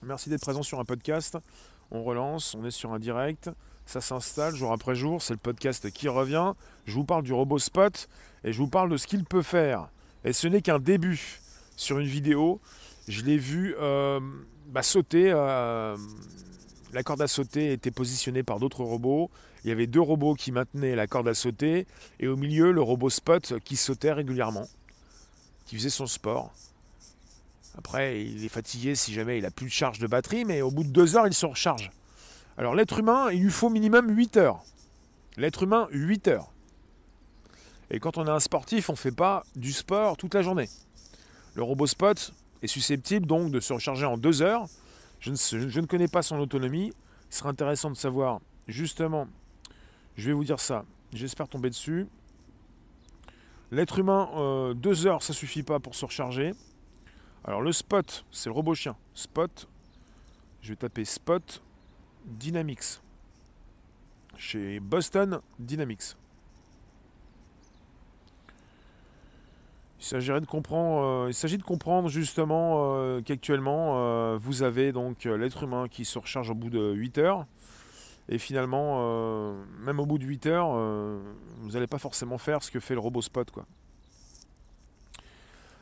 Merci 0.03 0.31
d'être 0.31 0.41
présent 0.41 0.63
sur 0.63 0.81
un 0.81 0.87
podcast. 0.87 1.37
On 1.91 2.03
relance, 2.03 2.55
on 2.55 2.65
est 2.65 2.71
sur 2.71 2.93
un 2.93 2.99
direct. 2.99 3.51
Ça 3.85 4.01
s'installe 4.01 4.55
jour 4.55 4.73
après 4.73 4.95
jour. 4.95 5.23
C'est 5.23 5.35
le 5.35 5.39
podcast 5.39 5.91
qui 5.91 6.09
revient. 6.09 6.53
Je 6.87 6.95
vous 6.95 7.05
parle 7.05 7.23
du 7.23 7.33
robot 7.33 7.59
Spot 7.59 8.09
et 8.45 8.53
je 8.53 8.59
vous 8.59 8.69
parle 8.69 8.91
de 8.91 8.97
ce 8.97 9.07
qu'il 9.07 9.25
peut 9.25 9.43
faire. 9.43 9.89
Et 10.25 10.33
ce 10.33 10.49
n'est 10.49 10.63
qu'un 10.63 10.79
début 10.79 11.39
sur 11.77 11.99
une 11.99 12.09
vidéo. 12.09 12.61
Je 13.07 13.23
l'ai 13.23 13.39
vu 13.39 13.77
bah, 14.69 14.83
sauter. 14.83 15.31
la 15.31 17.03
corde 17.05 17.23
à 17.23 17.29
sauter 17.29 17.73
était 17.73 17.93
positionnée 17.93 18.43
par 18.43 18.59
d'autres 18.59 18.83
robots. 18.83 19.31
Il 19.67 19.69
y 19.69 19.73
avait 19.73 19.89
deux 19.89 20.01
robots 20.01 20.35
qui 20.35 20.53
maintenaient 20.53 20.95
la 20.95 21.09
corde 21.09 21.27
à 21.27 21.35
sauter, 21.35 21.89
et 22.21 22.29
au 22.29 22.37
milieu, 22.37 22.71
le 22.71 22.83
robot 22.83 23.11
Spot 23.11 23.59
qui 23.65 23.75
sautait 23.75 24.13
régulièrement, 24.13 24.69
qui 25.65 25.75
faisait 25.75 25.91
son 25.91 26.07
sport. 26.07 26.53
Après, 27.77 28.23
il 28.23 28.45
est 28.45 28.49
fatigué 28.49 28.95
si 28.95 29.13
jamais 29.13 29.39
il 29.39 29.45
a 29.45 29.51
plus 29.51 29.67
de 29.67 29.73
charge 29.73 29.99
de 29.99 30.07
batterie, 30.07 30.45
mais 30.45 30.63
au 30.63 30.71
bout 30.71 30.85
de 30.85 30.89
deux 30.89 31.17
heures, 31.17 31.27
il 31.27 31.35
se 31.35 31.47
recharge. 31.47 31.91
Alors 32.57 32.75
l'être 32.75 32.99
humain, 32.99 33.31
il 33.31 33.43
lui 33.43 33.51
faut 33.51 33.69
minimum 33.69 34.09
8 34.11 34.37
heures. 34.39 34.63
L'être 35.37 35.65
humain, 35.65 35.89
8 35.91 36.29
heures. 36.29 36.51
Et 37.91 38.01
quand 38.01 38.17
on 38.17 38.27
est 38.27 38.31
un 38.31 38.41
sportif, 38.41 38.89
on 38.89 38.95
ne 38.95 38.99
fait 38.99 39.13
pas 39.13 39.45
du 39.55 39.73
sport 39.73 40.17
toute 40.17 40.35
la 40.35 40.43
journée. 40.43 40.69
Le 41.55 41.63
robot 41.63 41.87
Spot 41.87 42.33
est 42.63 42.67
susceptible 42.67 43.27
donc 43.27 43.51
de 43.51 43.61
se 43.61 43.73
recharger 43.73 44.07
en 44.07 44.17
deux 44.17 44.43
heures. 44.43 44.67
Je 45.21 45.31
ne, 45.31 45.81
ne 45.81 45.87
connais 45.87 46.09
pas 46.09 46.23
son 46.23 46.39
autonomie. 46.39 46.93
Il 47.31 47.35
serait 47.35 47.51
intéressant 47.51 47.91
de 47.91 47.97
savoir 47.97 48.41
justement 48.67 49.29
je 50.17 50.29
vais 50.29 50.33
vous 50.33 50.45
dire 50.45 50.61
ça. 50.61 50.85
J'espère 51.13 51.49
tomber 51.49 51.69
dessus. 51.69 52.07
L'être 53.71 53.99
humain, 53.99 54.31
euh, 54.37 54.75
deux 54.75 55.07
heures, 55.07 55.23
ça 55.23 55.33
suffit 55.33 55.63
pas 55.63 55.79
pour 55.79 55.95
se 55.95 56.05
recharger. 56.05 56.55
Alors 57.47 57.63
le 57.63 57.73
spot, 57.73 58.25
c'est 58.31 58.49
le 58.49 58.55
robot 58.55 58.75
chien. 58.75 58.97
Spot, 59.15 59.69
je 60.61 60.71
vais 60.71 60.77
taper 60.77 61.05
Spot 61.05 61.63
Dynamics. 62.25 63.01
Chez 64.37 64.81
Boston 64.81 65.41
Dynamics. 65.59 66.17
Il 69.99 70.17
euh, 70.17 71.33
s'agit 71.33 71.57
de 71.57 71.63
comprendre 71.63 72.09
justement 72.09 72.95
euh, 72.97 73.23
qu'actuellement 73.23 74.37
vous 74.37 74.63
avez 74.63 74.93
donc 74.93 75.25
l'être 75.25 75.63
humain 75.63 75.89
qui 75.89 76.05
se 76.05 76.19
recharge 76.19 76.51
au 76.51 76.55
bout 76.55 76.71
de 76.71 76.93
8 76.93 77.19
heures. 77.19 77.47
Et 78.29 78.39
finalement, 78.39 78.99
euh, 78.99 79.55
même 79.79 80.01
au 80.01 80.07
bout 80.07 80.19
de 80.19 80.25
8 80.25 80.47
heures, 80.47 80.73
euh, 80.75 81.21
vous 81.61 81.73
n'allez 81.73 81.87
pas 81.87 81.99
forcément 81.99 82.39
faire 82.39 82.63
ce 82.63 82.71
que 82.71 82.81
fait 82.81 82.95
le 82.95 83.01
robot 83.01 83.23
Spot. 83.23 83.49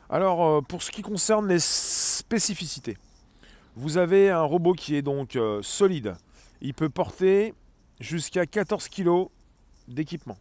Alors, 0.09 0.45
euh, 0.45 0.61
pour 0.61 0.83
ce 0.83 0.91
qui 0.91 1.01
concerne 1.01 1.47
les 1.47 1.59
spécificités, 1.59 2.97
vous 3.75 3.97
avez 3.97 4.29
un 4.29 4.43
robot 4.43 4.73
qui 4.73 4.95
est 4.95 5.01
donc 5.01 5.37
solide. 5.61 6.15
Il 6.61 6.73
peut 6.73 6.89
porter 6.89 7.53
jusqu'à 7.99 8.45
14 8.45 8.87
kg 8.87 9.27
d'équipement. 9.87 10.37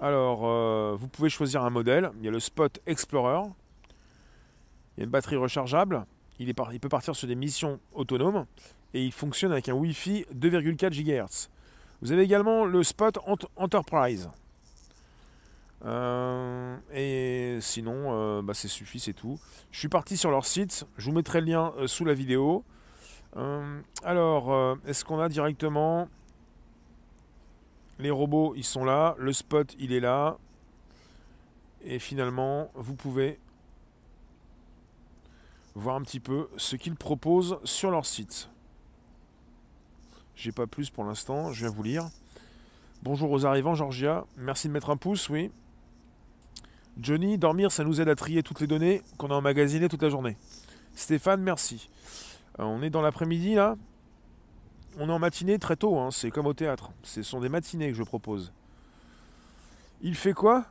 Alors, 0.00 0.96
vous 0.96 1.06
pouvez 1.06 1.30
choisir 1.30 1.62
un 1.62 1.70
modèle. 1.70 2.10
Il 2.18 2.24
y 2.24 2.28
a 2.28 2.32
le 2.32 2.40
Spot 2.40 2.76
Explorer. 2.86 3.48
Il 4.96 5.00
y 5.00 5.02
a 5.02 5.04
une 5.04 5.10
batterie 5.10 5.36
rechargeable. 5.36 6.04
Il 6.40 6.52
peut 6.54 6.88
partir 6.88 7.14
sur 7.14 7.28
des 7.28 7.36
missions 7.36 7.78
autonomes 7.92 8.46
et 8.94 9.04
il 9.04 9.12
fonctionne 9.12 9.52
avec 9.52 9.68
un 9.68 9.74
Wi-Fi 9.74 10.26
2,4 10.34 10.90
GHz. 10.90 11.48
Vous 12.00 12.10
avez 12.10 12.22
également 12.22 12.64
le 12.64 12.82
Spot 12.82 13.16
Enterprise. 13.56 14.28
Euh, 15.84 16.76
et 16.92 17.58
sinon, 17.60 18.12
euh, 18.12 18.42
bah, 18.42 18.54
c'est 18.54 18.68
suffit, 18.68 19.00
c'est 19.00 19.12
tout. 19.12 19.38
Je 19.70 19.78
suis 19.78 19.88
parti 19.88 20.16
sur 20.16 20.30
leur 20.30 20.46
site, 20.46 20.86
je 20.96 21.06
vous 21.06 21.16
mettrai 21.16 21.40
le 21.40 21.46
lien 21.46 21.72
euh, 21.78 21.86
sous 21.86 22.04
la 22.04 22.14
vidéo. 22.14 22.64
alors, 24.04 24.76
est-ce 24.86 25.04
qu'on 25.04 25.18
a 25.18 25.28
directement 25.30 26.08
les 27.98 28.10
robots? 28.10 28.52
Ils 28.56 28.64
sont 28.64 28.84
là, 28.84 29.14
le 29.18 29.32
spot 29.32 29.74
il 29.78 29.92
est 29.92 30.00
là. 30.00 30.36
Et 31.84 31.98
finalement, 31.98 32.70
vous 32.74 32.94
pouvez 32.94 33.38
voir 35.74 35.96
un 35.96 36.02
petit 36.02 36.20
peu 36.20 36.48
ce 36.58 36.76
qu'ils 36.76 36.94
proposent 36.94 37.58
sur 37.64 37.90
leur 37.90 38.04
site. 38.04 38.50
J'ai 40.36 40.52
pas 40.52 40.66
plus 40.66 40.90
pour 40.90 41.04
l'instant, 41.04 41.52
je 41.52 41.60
viens 41.60 41.74
vous 41.74 41.82
lire. 41.82 42.08
Bonjour 43.02 43.30
aux 43.30 43.46
arrivants, 43.46 43.74
Georgia. 43.74 44.26
Merci 44.36 44.68
de 44.68 44.74
mettre 44.74 44.90
un 44.90 44.98
pouce, 44.98 45.30
oui. 45.30 45.50
Johnny, 47.00 47.38
dormir, 47.38 47.72
ça 47.72 47.84
nous 47.84 48.00
aide 48.00 48.08
à 48.08 48.14
trier 48.14 48.42
toutes 48.42 48.60
les 48.60 48.66
données 48.66 49.02
qu'on 49.16 49.30
a 49.30 49.34
emmagasinées 49.34 49.88
toute 49.88 50.02
la 50.02 50.10
journée. 50.10 50.36
Stéphane, 50.94 51.40
merci. 51.40 51.88
Euh, 52.60 52.64
on 52.64 52.82
est 52.82 52.90
dans 52.90 53.00
l'après-midi 53.00 53.54
là. 53.54 53.76
On 54.98 55.08
est 55.08 55.12
en 55.12 55.18
matinée 55.18 55.58
très 55.58 55.76
tôt, 55.76 55.98
hein. 55.98 56.10
c'est 56.10 56.30
comme 56.30 56.46
au 56.46 56.52
théâtre. 56.52 56.90
Ce 57.02 57.22
sont 57.22 57.40
des 57.40 57.48
matinées 57.48 57.88
que 57.88 57.96
je 57.96 58.02
propose. 58.02 58.52
Il 60.02 60.14
fait 60.14 60.34
quoi? 60.34 60.66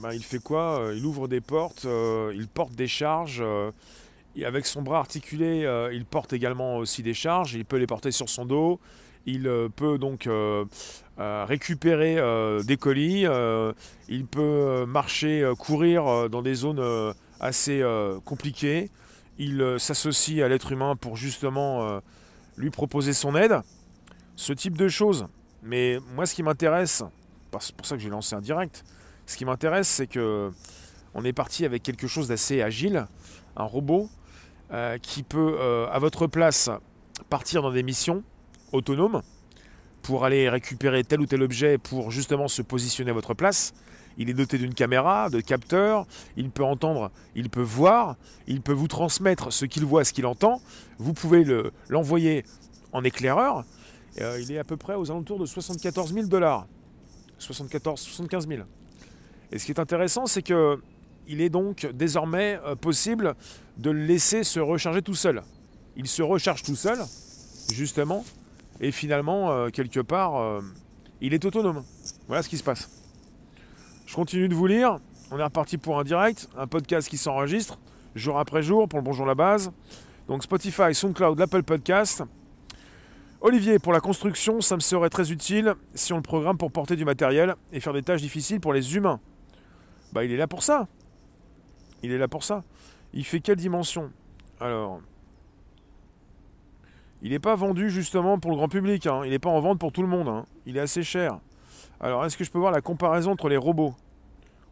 Bah, 0.00 0.14
Il 0.14 0.22
fait 0.22 0.38
quoi? 0.38 0.80
Euh, 0.80 0.94
Il 0.96 1.04
ouvre 1.04 1.26
des 1.26 1.40
portes, 1.40 1.84
euh, 1.84 2.32
il 2.36 2.46
porte 2.46 2.74
des 2.74 2.86
charges, 2.86 3.42
avec 4.40 4.66
son 4.66 4.82
bras 4.82 4.98
articulé, 4.98 5.66
il 5.92 6.04
porte 6.04 6.34
également 6.34 6.76
aussi 6.76 7.02
des 7.02 7.14
charges, 7.14 7.54
il 7.54 7.64
peut 7.64 7.78
les 7.78 7.86
porter 7.86 8.12
sur 8.12 8.28
son 8.28 8.44
dos, 8.44 8.78
il 9.26 9.46
euh, 9.46 9.68
peut 9.68 9.98
donc 9.98 10.26
euh, 10.26 10.64
récupérer 11.18 12.16
des 12.64 12.76
colis, 12.76 13.26
il 14.08 14.26
peut 14.26 14.84
marcher, 14.86 15.50
courir 15.58 16.28
dans 16.28 16.42
des 16.42 16.54
zones 16.54 17.14
assez 17.40 17.82
compliquées, 18.24 18.90
il 19.38 19.76
s'associe 19.78 20.44
à 20.44 20.48
l'être 20.48 20.72
humain 20.72 20.94
pour 20.94 21.16
justement 21.16 22.00
lui 22.58 22.70
proposer 22.70 23.14
son 23.14 23.34
aide, 23.34 23.60
ce 24.36 24.52
type 24.52 24.76
de 24.76 24.88
choses. 24.88 25.26
Mais 25.62 25.98
moi 26.14 26.26
ce 26.26 26.34
qui 26.34 26.42
m'intéresse 26.42 27.02
C'est 27.60 27.74
pour 27.74 27.86
ça 27.86 27.96
que 27.96 28.02
j'ai 28.02 28.10
lancé 28.10 28.34
un 28.34 28.42
direct. 28.42 28.84
Ce 29.24 29.38
qui 29.38 29.46
m'intéresse, 29.46 29.88
c'est 29.88 30.06
que 30.06 30.52
on 31.14 31.24
est 31.24 31.32
parti 31.32 31.64
avec 31.64 31.82
quelque 31.82 32.06
chose 32.06 32.28
d'assez 32.28 32.60
agile, 32.60 33.06
un 33.56 33.64
robot 33.64 34.10
euh, 34.70 34.98
qui 34.98 35.22
peut, 35.22 35.56
euh, 35.58 35.86
à 35.90 35.98
votre 35.98 36.26
place, 36.26 36.68
partir 37.30 37.62
dans 37.62 37.70
des 37.72 37.82
missions 37.82 38.22
autonomes 38.72 39.22
pour 40.02 40.24
aller 40.24 40.48
récupérer 40.48 41.02
tel 41.04 41.20
ou 41.20 41.26
tel 41.26 41.42
objet 41.42 41.78
pour 41.78 42.10
justement 42.10 42.48
se 42.48 42.62
positionner 42.62 43.10
à 43.10 43.14
votre 43.14 43.34
place. 43.34 43.74
Il 44.18 44.30
est 44.30 44.34
doté 44.34 44.56
d'une 44.56 44.72
caméra, 44.72 45.28
de 45.30 45.40
capteurs, 45.40 46.06
il 46.36 46.50
peut 46.50 46.64
entendre, 46.64 47.10
il 47.34 47.50
peut 47.50 47.60
voir, 47.60 48.16
il 48.46 48.62
peut 48.62 48.72
vous 48.72 48.88
transmettre 48.88 49.52
ce 49.52 49.66
qu'il 49.66 49.84
voit, 49.84 50.04
ce 50.04 50.12
qu'il 50.12 50.26
entend. 50.26 50.60
Vous 50.98 51.12
pouvez 51.12 51.44
l'envoyer 51.88 52.44
en 52.92 53.04
éclaireur. 53.04 53.64
Euh, 54.20 54.40
il 54.40 54.52
est 54.52 54.58
à 54.58 54.64
peu 54.64 54.76
près 54.76 54.94
aux 54.94 55.10
alentours 55.10 55.38
de 55.38 55.44
74 55.44 56.14
000 56.14 56.26
dollars. 56.26 56.66
74, 57.38 58.00
75 58.00 58.48
000. 58.48 58.62
Et 59.52 59.58
ce 59.58 59.66
qui 59.66 59.72
est 59.72 59.80
intéressant, 59.80 60.26
c'est 60.26 60.42
que 60.42 60.80
il 61.28 61.40
est 61.40 61.50
donc 61.50 61.86
désormais 61.92 62.58
euh, 62.64 62.76
possible 62.76 63.34
de 63.76 63.90
le 63.90 64.04
laisser 64.04 64.44
se 64.44 64.60
recharger 64.60 65.02
tout 65.02 65.14
seul. 65.14 65.42
Il 65.96 66.06
se 66.06 66.22
recharge 66.22 66.62
tout 66.62 66.76
seul, 66.76 66.98
justement, 67.72 68.24
et 68.80 68.92
finalement, 68.92 69.50
euh, 69.50 69.68
quelque 69.68 70.00
part, 70.00 70.62
il 71.20 71.34
est 71.34 71.44
autonome. 71.44 71.84
Voilà 72.26 72.42
ce 72.42 72.48
qui 72.48 72.58
se 72.58 72.64
passe. 72.64 72.90
Je 74.06 74.14
continue 74.14 74.48
de 74.48 74.54
vous 74.54 74.66
lire. 74.66 74.98
On 75.30 75.38
est 75.38 75.44
reparti 75.44 75.78
pour 75.78 75.98
un 75.98 76.04
direct, 76.04 76.48
un 76.56 76.66
podcast 76.66 77.08
qui 77.08 77.16
s'enregistre 77.16 77.78
jour 78.14 78.38
après 78.38 78.62
jour 78.62 78.88
pour 78.88 78.98
le 78.98 79.04
Bonjour 79.04 79.26
la 79.26 79.34
base. 79.34 79.72
Donc 80.28 80.42
Spotify, 80.42 80.94
SoundCloud, 80.94 81.38
l'Apple 81.38 81.62
Podcast. 81.62 82.22
Olivier, 83.40 83.78
pour 83.78 83.92
la 83.92 84.00
construction, 84.00 84.60
ça 84.60 84.76
me 84.76 84.80
serait 84.80 85.10
très 85.10 85.30
utile 85.30 85.74
si 85.94 86.12
on 86.12 86.16
le 86.16 86.22
programme 86.22 86.56
pour 86.56 86.72
porter 86.72 86.96
du 86.96 87.04
matériel 87.04 87.54
et 87.72 87.80
faire 87.80 87.92
des 87.92 88.02
tâches 88.02 88.22
difficiles 88.22 88.60
pour 88.60 88.72
les 88.72 88.96
humains. 88.96 89.20
Bah 90.12 90.24
il 90.24 90.32
est 90.32 90.36
là 90.36 90.46
pour 90.46 90.62
ça. 90.62 90.88
Il 92.02 92.12
est 92.12 92.18
là 92.18 92.28
pour 92.28 92.44
ça. 92.44 92.64
Il 93.12 93.24
fait 93.24 93.40
quelle 93.40 93.56
dimension? 93.56 94.10
Alors, 94.60 95.00
il 97.22 97.30
n'est 97.30 97.38
pas 97.38 97.54
vendu 97.56 97.90
justement 97.90 98.38
pour 98.38 98.50
le 98.50 98.56
grand 98.56 98.68
public. 98.68 99.06
Hein. 99.06 99.22
Il 99.24 99.30
n'est 99.30 99.38
pas 99.38 99.50
en 99.50 99.60
vente 99.60 99.78
pour 99.78 99.92
tout 99.92 100.02
le 100.02 100.08
monde. 100.08 100.28
Hein. 100.28 100.46
Il 100.66 100.76
est 100.76 100.80
assez 100.80 101.02
cher. 101.02 101.38
Alors, 102.00 102.24
est-ce 102.24 102.36
que 102.36 102.44
je 102.44 102.50
peux 102.50 102.58
voir 102.58 102.72
la 102.72 102.82
comparaison 102.82 103.32
entre 103.32 103.48
les 103.48 103.56
robots 103.56 103.94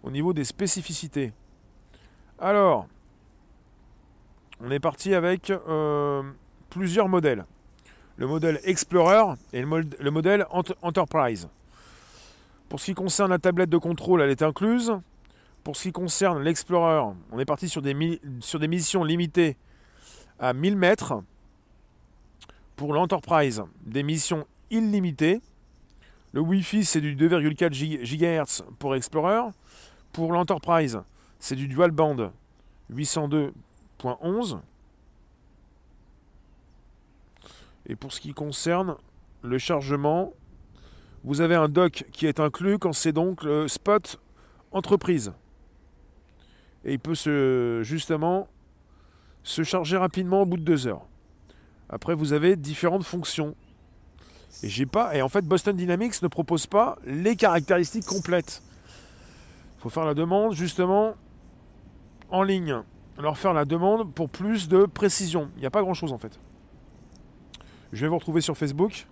au 0.03 0.11
niveau 0.11 0.33
des 0.33 0.45
spécificités? 0.45 1.33
Alors, 2.39 2.87
on 4.61 4.71
est 4.71 4.81
parti 4.81 5.15
avec 5.15 5.51
euh, 5.51 6.23
plusieurs 6.71 7.09
modèles. 7.09 7.45
Le 8.17 8.27
modèle 8.27 8.61
Explorer 8.65 9.35
et 9.53 9.63
le, 9.63 10.11
modèle 10.11 10.47
Enterprise. 10.83 11.49
Pour 12.69 12.79
ce 12.79 12.87
qui 12.87 12.95
concerne 12.95 13.31
la 13.31 13.39
tablette 13.39 13.71
de 13.71 13.79
contrôle, 13.79 14.23
elle 14.23 14.31
est 14.31 14.43
incluse. 14.43 14.93
Pour 15.65 15.77
ce 15.77 15.85
qui 15.85 15.93
concerne 15.93 16.43
l'Explorer, 16.43 17.15
on 17.33 17.39
est 17.39 17.45
parti 17.45 17.69
sur 17.69 17.83
des, 17.83 18.21
sur 18.41 18.61
des 18.61 18.69
missions 18.69 19.03
limitées 19.03 19.57
à 20.39 20.53
1000 20.53 20.77
mètres. 20.77 21.15
Pour 22.77 22.93
l'Enterprise, 22.93 23.63
des 23.85 24.03
missions 24.03 24.47
illimitées. 24.71 25.41
Le 26.33 26.41
Wi-Fi, 26.41 26.85
c'est 26.85 27.01
du 27.01 27.15
2,4 27.15 27.71
GHz 27.71 28.65
pour 28.79 28.97
Explorer. 28.97 29.51
Pour 30.13 30.33
l'Enterprise, 30.33 31.01
c'est 31.39 31.57
du 31.57 31.69
dual 31.69 31.93
band 31.93 32.33
802.11. 32.93 34.59
Et 37.87 37.97
pour 37.97 38.13
ce 38.13 38.21
qui 38.21 38.33
concerne 38.33 38.97
le 39.43 39.59
chargement, 39.59 40.33
vous 41.23 41.41
avez 41.41 41.55
un 41.55 41.69
dock 41.69 42.05
qui 42.13 42.27
est 42.27 42.41
inclus 42.41 42.79
quand 42.79 42.93
c'est 42.93 43.13
donc 43.13 43.45
le 43.45 43.69
spot 43.69 44.19
entreprise. 44.73 45.33
Et 46.85 46.95
il 46.95 46.99
peut 46.99 47.15
se, 47.15 47.81
justement 47.83 48.49
se 49.43 49.63
charger 49.63 49.97
rapidement 49.97 50.43
au 50.43 50.47
bout 50.47 50.57
de 50.57 50.63
deux 50.63 50.87
heures. 50.87 51.07
Après, 51.95 52.17
vous 52.17 52.33
avez 52.33 52.57
différentes 52.57 53.05
fonctions. 53.05 53.55
Et 54.65 54.69
j'ai 54.69 54.85
pas. 54.85 55.15
Et 55.15 55.23
en 55.23 55.29
fait, 55.29 55.43
Boston 55.43 55.77
Dynamics 55.77 56.21
ne 56.23 56.29
propose 56.29 56.67
pas 56.67 56.99
les 57.07 57.37
caractéristiques 57.37 58.05
complètes. 58.05 58.63
Il 59.79 59.83
faut 59.83 59.91
faire 59.91 60.05
la 60.05 60.15
demande 60.15 60.55
justement 60.55 61.15
en 62.31 62.43
ligne. 62.43 62.83
Alors 63.17 63.39
faire 63.39 63.53
la 63.53 63.65
demande 63.65 64.13
pour 64.13 64.29
plus 64.29 64.67
de 64.67 64.87
précision. 64.87 65.51
Il 65.57 65.61
n'y 65.61 65.67
a 65.67 65.71
pas 65.71 65.83
grand 65.83 65.95
chose 65.95 66.13
en 66.13 66.19
fait. 66.19 66.41
Je 67.93 68.01
vais 68.01 68.09
vous 68.09 68.19
retrouver 68.19 68.41
sur 68.41 68.57
Facebook. 68.57 69.07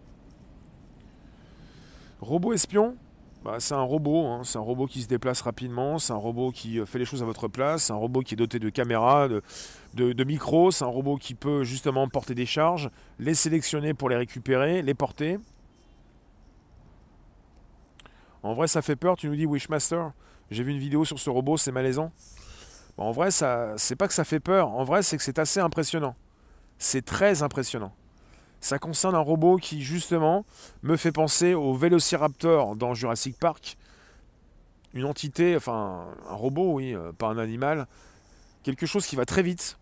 Robot 2.21 2.53
espion, 2.53 2.97
bah, 3.43 3.57
c'est 3.59 3.75
un 3.75 3.83
robot, 3.83 4.27
hein. 4.27 4.43
c'est 4.45 4.59
un 4.59 4.63
robot 4.63 4.87
qui 4.87 5.03
se 5.03 5.09
déplace 5.09 5.41
rapidement, 5.41 5.99
c'est 5.99 6.13
un 6.13 6.17
robot 6.17 6.53
qui 6.53 6.79
euh, 6.79 6.87
fait 6.87 7.01
les 7.01 7.05
choses 7.05 7.23
à 7.23 7.27
votre 7.27 7.49
place, 7.49 7.85
c'est 7.85 7.93
un 7.93 7.97
robot 7.97 8.21
qui 8.21 8.35
est 8.35 8.37
doté 8.37 8.61
de 8.61 8.69
caméras, 8.69 9.29
de, 9.95 10.25
micros, 10.25 10.71
c'est 10.71 10.85
un 10.85 10.89
robot 10.89 11.17
qui 11.17 11.35
peut 11.35 11.65
justement 11.65 12.07
porter 12.09 12.37
des 12.37 12.47
charges, 12.47 12.89
les 13.19 13.35
sélectionner 13.35 13.95
pour 13.95 14.09
les 14.09 14.17
récupérer, 14.17 14.83
les 14.83 14.95
porter. 14.95 15.39
En 18.45 18.55
vrai, 18.55 18.69
ça 18.69 18.81
fait 18.81 18.97
peur, 18.97 19.17
tu 19.17 19.29
nous 19.29 19.37
dis 19.37 19.47
Wishmaster, 19.47 20.13
j'ai 20.53 20.63
vu 20.63 20.71
une 20.71 20.79
vidéo 20.79 21.05
sur 21.05 21.19
ce 21.19 21.29
robot, 21.29 21.57
c'est 21.57 21.73
malaisant. 21.73 22.13
en 22.97 23.11
vrai, 23.11 23.31
c'est 23.33 23.97
pas 23.97 24.07
que 24.07 24.15
ça 24.15 24.25
fait 24.25 24.41
peur, 24.41 24.69
en 24.69 24.85
vrai, 24.85 25.03
c'est 25.03 25.17
que 25.17 25.23
c'est 25.23 25.41
assez 25.41 25.59
impressionnant. 25.59 26.15
C'est 26.79 27.05
très 27.05 27.43
impressionnant. 27.43 27.93
Ça 28.63 28.79
concerne 28.79 29.17
un 29.17 29.21
robot 29.21 29.57
qui, 29.57 29.83
justement, 29.83 30.47
me 30.85 30.97
fait 30.97 31.11
penser 31.11 31.53
au 31.53 31.75
Vélociraptor 31.75 32.77
dans 32.77 32.95
Jurassic 32.95 33.37
Park. 33.37 33.77
Une 34.95 35.05
entité, 35.05 35.57
enfin, 35.57 36.05
un 36.31 36.35
robot, 36.35 36.75
oui, 36.75 36.95
euh, 36.95 37.11
pas 37.11 37.27
un 37.27 37.39
animal. 37.39 37.89
Quelque 38.63 38.87
chose 38.87 39.05
qui 39.05 39.17
va 39.17 39.25
très 39.25 39.43
vite 39.43 39.79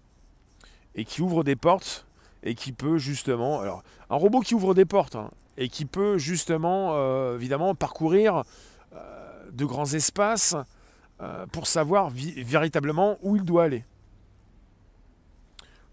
et 0.94 1.04
qui 1.04 1.20
ouvre 1.20 1.44
des 1.44 1.56
portes 1.56 2.06
et 2.42 2.54
qui 2.54 2.72
peut 2.72 2.96
justement. 2.96 3.60
Alors, 3.60 3.82
un 4.08 4.16
robot 4.16 4.40
qui 4.40 4.54
ouvre 4.54 4.72
des 4.72 4.86
portes 4.86 5.14
hein, 5.14 5.28
et 5.58 5.68
qui 5.68 5.84
peut 5.84 6.16
justement, 6.16 6.92
euh, 6.94 7.34
évidemment, 7.34 7.74
parcourir 7.74 8.44
euh, 8.94 9.50
de 9.52 9.64
grands 9.66 9.92
espaces 9.92 10.56
pour 11.52 11.66
savoir 11.66 12.08
véritablement 12.08 13.18
où 13.20 13.36
il 13.36 13.42
doit 13.42 13.64
aller. 13.64 13.84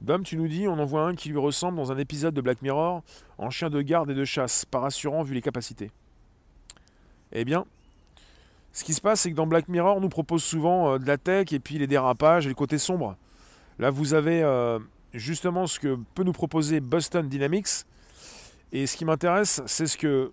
Dom, 0.02 0.24
tu 0.24 0.38
nous 0.38 0.48
dis, 0.48 0.68
on 0.68 0.78
en 0.78 0.86
voit 0.86 1.04
un 1.04 1.16
qui 1.16 1.30
lui 1.30 1.40
ressemble 1.40 1.78
dans 1.78 1.92
un 1.92 1.98
épisode 1.98 2.34
de 2.34 2.42
Black 2.42 2.62
Mirror 2.62 3.02
en 3.38 3.50
chien 3.50 3.70
de 3.70 3.82
garde 3.82 4.12
et 4.12 4.14
de 4.14 4.26
chasse, 4.26 4.64
pas 4.66 4.80
rassurant 4.80 5.24
vu 5.24 5.34
les 5.34 5.42
capacités. 5.42 5.92
Eh 7.32 7.44
bien, 7.46 7.66
ce 8.74 8.84
qui 8.84 8.94
se 8.94 9.02
passe, 9.02 9.22
c'est 9.22 9.32
que 9.32 9.36
dans 9.36 9.48
Black 9.48 9.68
Mirror, 9.70 9.98
on 9.98 10.02
nous 10.02 10.10
propose 10.10 10.44
souvent 10.44 10.94
euh, 10.94 10.98
de 11.00 11.08
la 11.08 11.18
tech 11.18 11.52
et 11.52 11.60
puis 11.60 11.80
les 11.80 11.88
dérapages 11.88 12.46
et 12.46 12.50
le 12.50 12.56
côté 12.56 12.78
sombre. 12.78 13.18
Là, 13.80 13.90
vous 13.90 14.14
avez 14.14 14.44
euh, 14.44 14.78
justement 15.14 15.66
ce 15.66 15.80
que 15.80 15.98
peut 16.14 16.24
nous 16.24 16.32
proposer 16.32 16.80
Boston 16.80 17.28
Dynamics. 17.28 17.86
Et 18.72 18.86
ce 18.86 18.98
qui 18.98 19.06
m'intéresse, 19.06 19.62
c'est 19.66 19.88
ce 19.88 19.98
que 19.98 20.32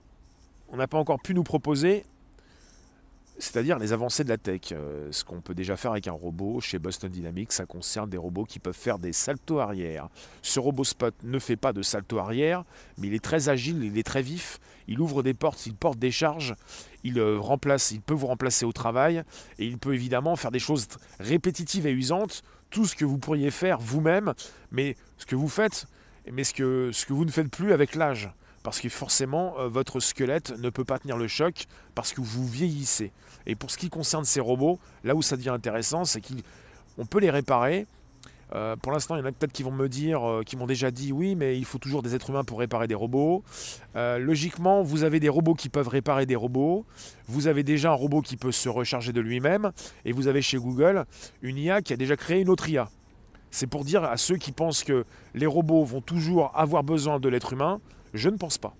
on 0.68 0.76
n'a 0.76 0.86
pas 0.86 0.98
encore 0.98 1.20
pu 1.20 1.34
nous 1.34 1.42
proposer 1.42 2.04
c'est-à-dire 3.38 3.78
les 3.78 3.92
avancées 3.92 4.24
de 4.24 4.28
la 4.28 4.38
tech. 4.38 4.72
Euh, 4.72 5.08
ce 5.10 5.24
qu'on 5.24 5.40
peut 5.40 5.54
déjà 5.54 5.76
faire 5.76 5.92
avec 5.92 6.06
un 6.06 6.12
robot 6.12 6.60
chez 6.60 6.78
Boston 6.78 7.10
Dynamics, 7.10 7.52
ça 7.52 7.66
concerne 7.66 8.08
des 8.08 8.16
robots 8.16 8.44
qui 8.44 8.58
peuvent 8.58 8.76
faire 8.76 8.98
des 8.98 9.12
saltos 9.12 9.58
arrière. 9.58 10.08
Ce 10.42 10.60
robot 10.60 10.84
Spot 10.84 11.14
ne 11.22 11.38
fait 11.38 11.56
pas 11.56 11.72
de 11.72 11.82
salto 11.82 12.18
arrière, 12.18 12.64
mais 12.98 13.08
il 13.08 13.14
est 13.14 13.24
très 13.24 13.48
agile, 13.48 13.82
il 13.82 13.98
est 13.98 14.04
très 14.04 14.22
vif, 14.22 14.60
il 14.86 15.00
ouvre 15.00 15.22
des 15.22 15.34
portes, 15.34 15.66
il 15.66 15.74
porte 15.74 15.98
des 15.98 16.10
charges, 16.10 16.54
il 17.02 17.18
euh, 17.18 17.38
remplace, 17.38 17.90
il 17.90 18.00
peut 18.00 18.14
vous 18.14 18.26
remplacer 18.26 18.64
au 18.64 18.72
travail 18.72 19.22
et 19.58 19.66
il 19.66 19.78
peut 19.78 19.94
évidemment 19.94 20.36
faire 20.36 20.50
des 20.50 20.58
choses 20.58 20.86
répétitives 21.18 21.86
et 21.86 21.92
usantes, 21.92 22.42
tout 22.70 22.86
ce 22.86 22.94
que 22.94 23.04
vous 23.04 23.18
pourriez 23.18 23.50
faire 23.50 23.78
vous-même, 23.78 24.34
mais 24.70 24.96
ce 25.18 25.26
que 25.26 25.36
vous 25.36 25.48
faites, 25.48 25.86
mais 26.30 26.44
ce 26.44 26.54
que, 26.54 26.90
ce 26.92 27.06
que 27.06 27.12
vous 27.12 27.24
ne 27.24 27.30
faites 27.30 27.50
plus 27.50 27.72
avec 27.72 27.94
l'âge 27.94 28.30
parce 28.64 28.80
que 28.80 28.88
forcément 28.88 29.54
euh, 29.58 29.68
votre 29.68 30.00
squelette 30.00 30.58
ne 30.58 30.70
peut 30.70 30.84
pas 30.84 30.98
tenir 30.98 31.16
le 31.16 31.28
choc 31.28 31.66
parce 31.94 32.12
que 32.12 32.20
vous 32.20 32.48
vieillissez. 32.48 33.12
Et 33.46 33.54
pour 33.54 33.70
ce 33.70 33.78
qui 33.78 33.90
concerne 33.90 34.24
ces 34.24 34.40
robots, 34.40 34.80
là 35.04 35.14
où 35.14 35.22
ça 35.22 35.36
devient 35.36 35.50
intéressant, 35.50 36.04
c'est 36.04 36.22
qu'on 36.22 37.06
peut 37.06 37.20
les 37.20 37.30
réparer. 37.30 37.86
Euh, 38.54 38.74
pour 38.76 38.92
l'instant, 38.92 39.16
il 39.16 39.18
y 39.18 39.22
en 39.22 39.26
a 39.26 39.32
peut-être 39.32 39.52
qui 39.52 39.62
vont 39.62 39.70
me 39.70 39.88
dire, 39.88 40.26
euh, 40.28 40.42
qui 40.42 40.56
m'ont 40.56 40.66
déjà 40.66 40.90
dit 40.90 41.12
oui, 41.12 41.34
mais 41.34 41.58
il 41.58 41.64
faut 41.66 41.78
toujours 41.78 42.02
des 42.02 42.14
êtres 42.14 42.30
humains 42.30 42.44
pour 42.44 42.58
réparer 42.58 42.88
des 42.88 42.94
robots. 42.94 43.44
logiquement, 43.94 44.82
vous 44.82 45.04
avez 45.04 45.20
des 45.20 45.28
robots 45.28 45.54
qui 45.54 45.68
peuvent 45.68 45.88
réparer 45.88 46.24
des 46.24 46.36
robots. 46.36 46.86
Vous 47.28 47.46
avez 47.46 47.62
déjà 47.62 47.90
un 47.90 47.94
robot 47.94 48.22
qui 48.22 48.36
peut 48.36 48.52
se 48.52 48.68
recharger 48.70 49.12
de 49.12 49.20
lui-même. 49.20 49.72
Et 50.06 50.12
vous 50.12 50.26
avez 50.26 50.40
chez 50.40 50.56
Google 50.56 51.04
une 51.42 51.58
IA 51.58 51.82
qui 51.82 51.92
a 51.92 51.96
déjà 51.96 52.16
créé 52.16 52.40
une 52.40 52.48
autre 52.48 52.68
IA. 52.68 52.88
C'est 53.50 53.66
pour 53.66 53.84
dire 53.84 54.04
à 54.04 54.16
ceux 54.16 54.36
qui 54.36 54.52
pensent 54.52 54.82
que 54.82 55.04
les 55.34 55.46
robots 55.46 55.84
vont 55.84 56.00
toujours 56.00 56.50
avoir 56.54 56.82
besoin 56.82 57.20
de 57.20 57.28
l'être 57.28 57.52
humain, 57.52 57.80
je 58.14 58.28
ne 58.30 58.36
pense 58.36 58.58
pas. 58.58 58.74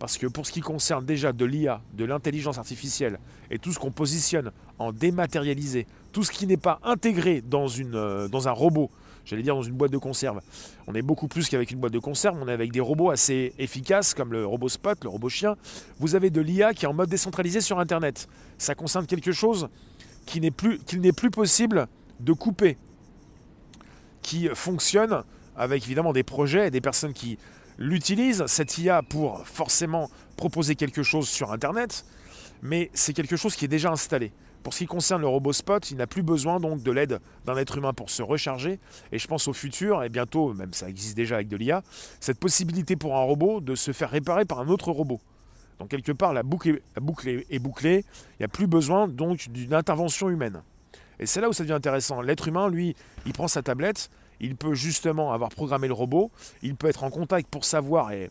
Parce 0.00 0.16
que 0.16 0.26
pour 0.26 0.46
ce 0.46 0.52
qui 0.52 0.60
concerne 0.60 1.04
déjà 1.04 1.32
de 1.32 1.44
l'IA, 1.44 1.82
de 1.92 2.04
l'intelligence 2.06 2.56
artificielle, 2.56 3.18
et 3.50 3.58
tout 3.58 3.72
ce 3.72 3.78
qu'on 3.78 3.90
positionne 3.90 4.50
en 4.78 4.92
dématérialisé, 4.92 5.86
tout 6.12 6.22
ce 6.22 6.32
qui 6.32 6.46
n'est 6.46 6.56
pas 6.56 6.80
intégré 6.82 7.44
euh, 7.54 8.28
dans 8.28 8.48
un 8.48 8.50
robot, 8.50 8.90
j'allais 9.26 9.42
dire 9.42 9.54
dans 9.54 9.62
une 9.62 9.74
boîte 9.74 9.92
de 9.92 9.98
conserve. 9.98 10.40
On 10.86 10.94
est 10.94 11.02
beaucoup 11.02 11.28
plus 11.28 11.50
qu'avec 11.50 11.70
une 11.70 11.78
boîte 11.78 11.92
de 11.92 11.98
conserve, 11.98 12.38
on 12.40 12.48
est 12.48 12.52
avec 12.52 12.72
des 12.72 12.80
robots 12.80 13.10
assez 13.10 13.52
efficaces 13.58 14.14
comme 14.14 14.32
le 14.32 14.46
robot 14.46 14.70
Spot, 14.70 14.98
le 15.04 15.10
robot 15.10 15.28
chien. 15.28 15.56
Vous 15.98 16.14
avez 16.14 16.30
de 16.30 16.40
l'IA 16.40 16.72
qui 16.72 16.86
est 16.86 16.88
en 16.88 16.94
mode 16.94 17.10
décentralisé 17.10 17.60
sur 17.60 17.78
Internet. 17.78 18.26
Ça 18.56 18.74
concerne 18.74 19.06
quelque 19.06 19.32
chose 19.32 19.68
qu'il 20.24 20.40
n'est 20.40 20.50
plus, 20.50 20.78
plus 20.78 21.30
possible 21.30 21.88
de 22.20 22.32
couper, 22.32 22.78
qui 24.22 24.48
fonctionne 24.54 25.24
avec 25.56 25.84
évidemment 25.84 26.14
des 26.14 26.22
projets 26.22 26.68
et 26.68 26.70
des 26.70 26.80
personnes 26.80 27.12
qui 27.12 27.38
l'utilisent, 27.80 28.44
cette 28.46 28.78
IA, 28.78 29.02
pour 29.02 29.44
forcément 29.46 30.08
proposer 30.36 30.76
quelque 30.76 31.02
chose 31.02 31.28
sur 31.28 31.50
Internet, 31.50 32.04
mais 32.62 32.90
c'est 32.92 33.14
quelque 33.14 33.36
chose 33.36 33.56
qui 33.56 33.64
est 33.64 33.68
déjà 33.68 33.90
installé. 33.90 34.32
Pour 34.62 34.74
ce 34.74 34.80
qui 34.80 34.86
concerne 34.86 35.22
le 35.22 35.26
robot 35.26 35.54
Spot, 35.54 35.90
il 35.90 35.96
n'a 35.96 36.06
plus 36.06 36.22
besoin 36.22 36.60
donc 36.60 36.82
de 36.82 36.90
l'aide 36.92 37.18
d'un 37.46 37.56
être 37.56 37.78
humain 37.78 37.94
pour 37.94 38.10
se 38.10 38.22
recharger. 38.22 38.78
Et 39.10 39.18
je 39.18 39.26
pense 39.26 39.48
au 39.48 39.54
futur, 39.54 40.04
et 40.04 40.10
bientôt, 40.10 40.52
même 40.52 40.74
ça 40.74 40.90
existe 40.90 41.16
déjà 41.16 41.36
avec 41.36 41.48
de 41.48 41.56
l'IA, 41.56 41.82
cette 42.20 42.38
possibilité 42.38 42.94
pour 42.94 43.16
un 43.16 43.22
robot 43.22 43.62
de 43.62 43.74
se 43.74 43.92
faire 43.92 44.10
réparer 44.10 44.44
par 44.44 44.60
un 44.60 44.68
autre 44.68 44.92
robot. 44.92 45.18
Donc 45.78 45.88
quelque 45.88 46.12
part, 46.12 46.34
la 46.34 46.42
boucle 46.42 46.68
est, 46.68 46.82
la 46.94 47.00
boucle 47.00 47.42
est 47.48 47.58
bouclée, 47.58 48.04
il 48.32 48.40
n'y 48.40 48.44
a 48.44 48.48
plus 48.48 48.66
besoin 48.66 49.08
donc 49.08 49.48
d'une 49.48 49.72
intervention 49.72 50.28
humaine. 50.28 50.62
Et 51.18 51.24
c'est 51.24 51.40
là 51.40 51.48
où 51.48 51.54
ça 51.54 51.62
devient 51.62 51.72
intéressant. 51.72 52.20
L'être 52.20 52.46
humain, 52.46 52.68
lui, 52.68 52.94
il 53.24 53.32
prend 53.32 53.48
sa 53.48 53.62
tablette, 53.62 54.10
il 54.40 54.56
peut 54.56 54.74
justement 54.74 55.32
avoir 55.32 55.50
programmé 55.50 55.86
le 55.86 55.94
robot, 55.94 56.30
il 56.62 56.74
peut 56.74 56.88
être 56.88 57.04
en 57.04 57.10
contact 57.10 57.48
pour 57.48 57.64
savoir 57.64 58.12
et, 58.12 58.30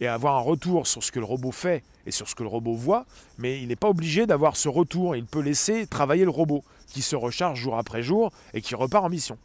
avoir 0.00 0.36
un 0.36 0.40
retour 0.40 0.86
sur 0.86 1.02
ce 1.02 1.10
que 1.10 1.18
le 1.18 1.24
robot 1.24 1.52
fait 1.52 1.82
et 2.06 2.10
sur 2.10 2.28
ce 2.28 2.34
que 2.34 2.42
le 2.42 2.48
robot 2.48 2.74
voit, 2.74 3.06
mais 3.38 3.60
il 3.60 3.68
n'est 3.68 3.76
pas 3.76 3.88
obligé 3.88 4.26
d'avoir 4.26 4.56
ce 4.56 4.68
retour, 4.68 5.16
il 5.16 5.24
peut 5.24 5.40
laisser 5.40 5.86
travailler 5.86 6.24
le 6.24 6.30
robot, 6.30 6.62
qui 6.86 7.02
se 7.02 7.16
recharge 7.16 7.60
jour 7.60 7.76
après 7.76 8.02
jour 8.02 8.32
et 8.54 8.60
qui 8.60 8.74
repart 8.74 9.04
en 9.04 9.08
mission. 9.08 9.38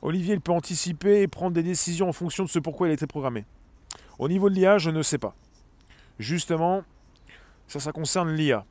Olivier, 0.00 0.34
il 0.34 0.40
peut 0.40 0.52
anticiper 0.52 1.22
et 1.22 1.28
prendre 1.28 1.52
des 1.52 1.62
décisions 1.62 2.08
en 2.08 2.12
fonction 2.12 2.44
de 2.44 2.48
ce 2.48 2.58
pourquoi 2.58 2.88
il 2.88 2.90
a 2.90 2.94
été 2.94 3.06
programmé. 3.06 3.44
Au 4.18 4.28
niveau 4.28 4.50
de 4.50 4.54
l'IA, 4.54 4.78
je 4.78 4.90
ne 4.90 5.02
sais 5.02 5.18
pas. 5.18 5.34
Justement, 6.18 6.82
ça, 7.68 7.78
ça 7.78 7.92
concerne 7.92 8.32
l'IA. 8.32 8.64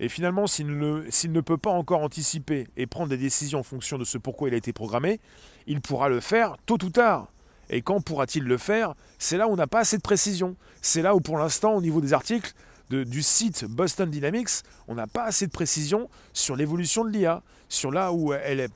Et 0.00 0.08
finalement, 0.08 0.46
s'il 0.46 0.66
ne, 0.68 1.40
peut 1.40 1.58
pas 1.58 1.70
encore 1.70 2.02
anticiper 2.02 2.68
et 2.76 2.86
prendre 2.86 3.08
des 3.08 3.16
décisions 3.16 3.60
en 3.60 3.64
fonction 3.64 3.98
de 3.98 4.04
ce 4.04 4.18
pourquoi 4.18 4.48
il 4.48 4.54
a 4.54 4.56
été 4.56 4.72
programmé, 4.72 5.20
il 5.66 5.80
pourra 5.80 6.08
le 6.08 6.20
faire 6.20 6.56
tôt 6.66 6.78
ou 6.84 6.90
tard. 6.90 7.28
Et 7.70 7.82
quand 7.82 8.00
pourra-t-il 8.00 8.44
le 8.44 8.58
faire? 8.58 8.94
C'est 9.18 9.36
là 9.36 9.48
où 9.48 9.52
on 9.52 9.56
n'a 9.56 9.66
pas 9.66 9.80
assez 9.80 9.96
de 9.96 10.02
précision. 10.02 10.56
C'est 10.80 11.02
là 11.02 11.14
où 11.14 11.20
pour 11.20 11.36
l'instant, 11.36 11.74
au 11.74 11.80
niveau 11.80 12.00
des 12.00 12.12
articles 12.12 12.52
du 12.90 13.22
site 13.22 13.66
Boston 13.66 14.10
Dynamics, 14.10 14.62
on 14.86 14.94
n'a 14.94 15.06
pas 15.06 15.24
assez 15.24 15.46
de 15.46 15.52
précision 15.52 16.08
sur 16.32 16.56
l'évolution 16.56 17.04
de 17.04 17.10
l'IA, 17.10 17.42
sur 17.68 17.90
là 17.90 18.12
où 18.12 18.32
elle 18.32 18.68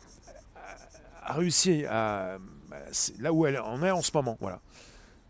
a 1.23 1.33
réussi 1.33 1.87
à... 1.87 2.37
là 3.21 3.33
où 3.33 3.47
elle 3.47 3.59
en 3.59 3.83
est 3.83 3.91
en 3.91 4.03
ce 4.03 4.11
moment. 4.13 4.37
Voilà 4.41 4.61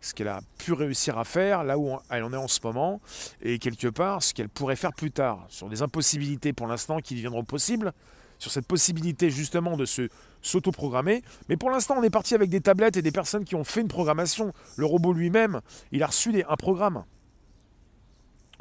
ce 0.03 0.13
qu'elle 0.13 0.27
a 0.27 0.41
pu 0.57 0.73
réussir 0.73 1.17
à 1.17 1.23
faire, 1.23 1.63
là 1.63 1.77
où 1.77 1.97
elle 2.09 2.23
en 2.23 2.33
est 2.33 2.37
en 2.37 2.47
ce 2.47 2.59
moment, 2.63 3.01
et 3.41 3.57
quelque 3.57 3.87
part 3.87 4.21
ce 4.21 4.33
qu'elle 4.33 4.49
pourrait 4.49 4.75
faire 4.75 4.93
plus 4.93 5.11
tard, 5.11 5.45
sur 5.49 5.69
des 5.69 5.81
impossibilités 5.81 6.51
pour 6.51 6.67
l'instant 6.67 6.99
qui 6.99 7.15
deviendront 7.15 7.45
possibles, 7.45 7.93
sur 8.37 8.51
cette 8.51 8.67
possibilité 8.67 9.29
justement 9.29 9.77
de 9.77 9.85
se 9.85 10.09
s'autoprogrammer. 10.41 11.23
Mais 11.47 11.55
pour 11.55 11.69
l'instant, 11.69 11.95
on 11.97 12.03
est 12.03 12.09
parti 12.09 12.35
avec 12.35 12.49
des 12.49 12.59
tablettes 12.59 12.97
et 12.97 13.01
des 13.01 13.13
personnes 13.13 13.45
qui 13.45 13.55
ont 13.55 13.63
fait 13.63 13.79
une 13.79 13.87
programmation. 13.87 14.51
Le 14.75 14.85
robot 14.85 15.13
lui-même, 15.13 15.61
il 15.93 16.03
a 16.03 16.07
reçu 16.07 16.43
un 16.47 16.55
programme. 16.57 17.05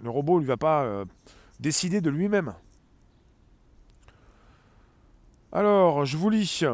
Le 0.01 0.11
robot 0.11 0.41
ne 0.41 0.47
va 0.47 0.57
pas 0.57 0.85
euh, 0.85 1.05
décider 1.59 2.01
de 2.01 2.11
lui-même. 2.11 2.55
Alors, 5.51 6.05
je 6.07 6.17
vous 6.17 6.31
lis. 6.31 6.65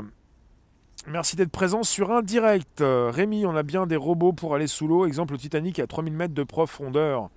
Merci 1.11 1.37
d'être 1.37 1.51
présent 1.51 1.85
sur 1.85 2.13
un 2.13 2.21
direct. 2.21 2.83
Rémi, 2.83 3.47
on 3.47 3.57
a 3.57 3.63
bien 3.63 3.87
des 3.87 3.97
robots 3.97 4.35
pour 4.35 4.55
aller 4.55 4.67
sous 4.67 4.87
l'eau. 4.87 5.07
Exemple, 5.07 5.33
le 5.33 5.39
Titanic 5.39 5.79
à 5.79 5.87
3000 5.87 6.13
mètres 6.13 6.35
de 6.35 6.43
profondeur. 6.43 7.31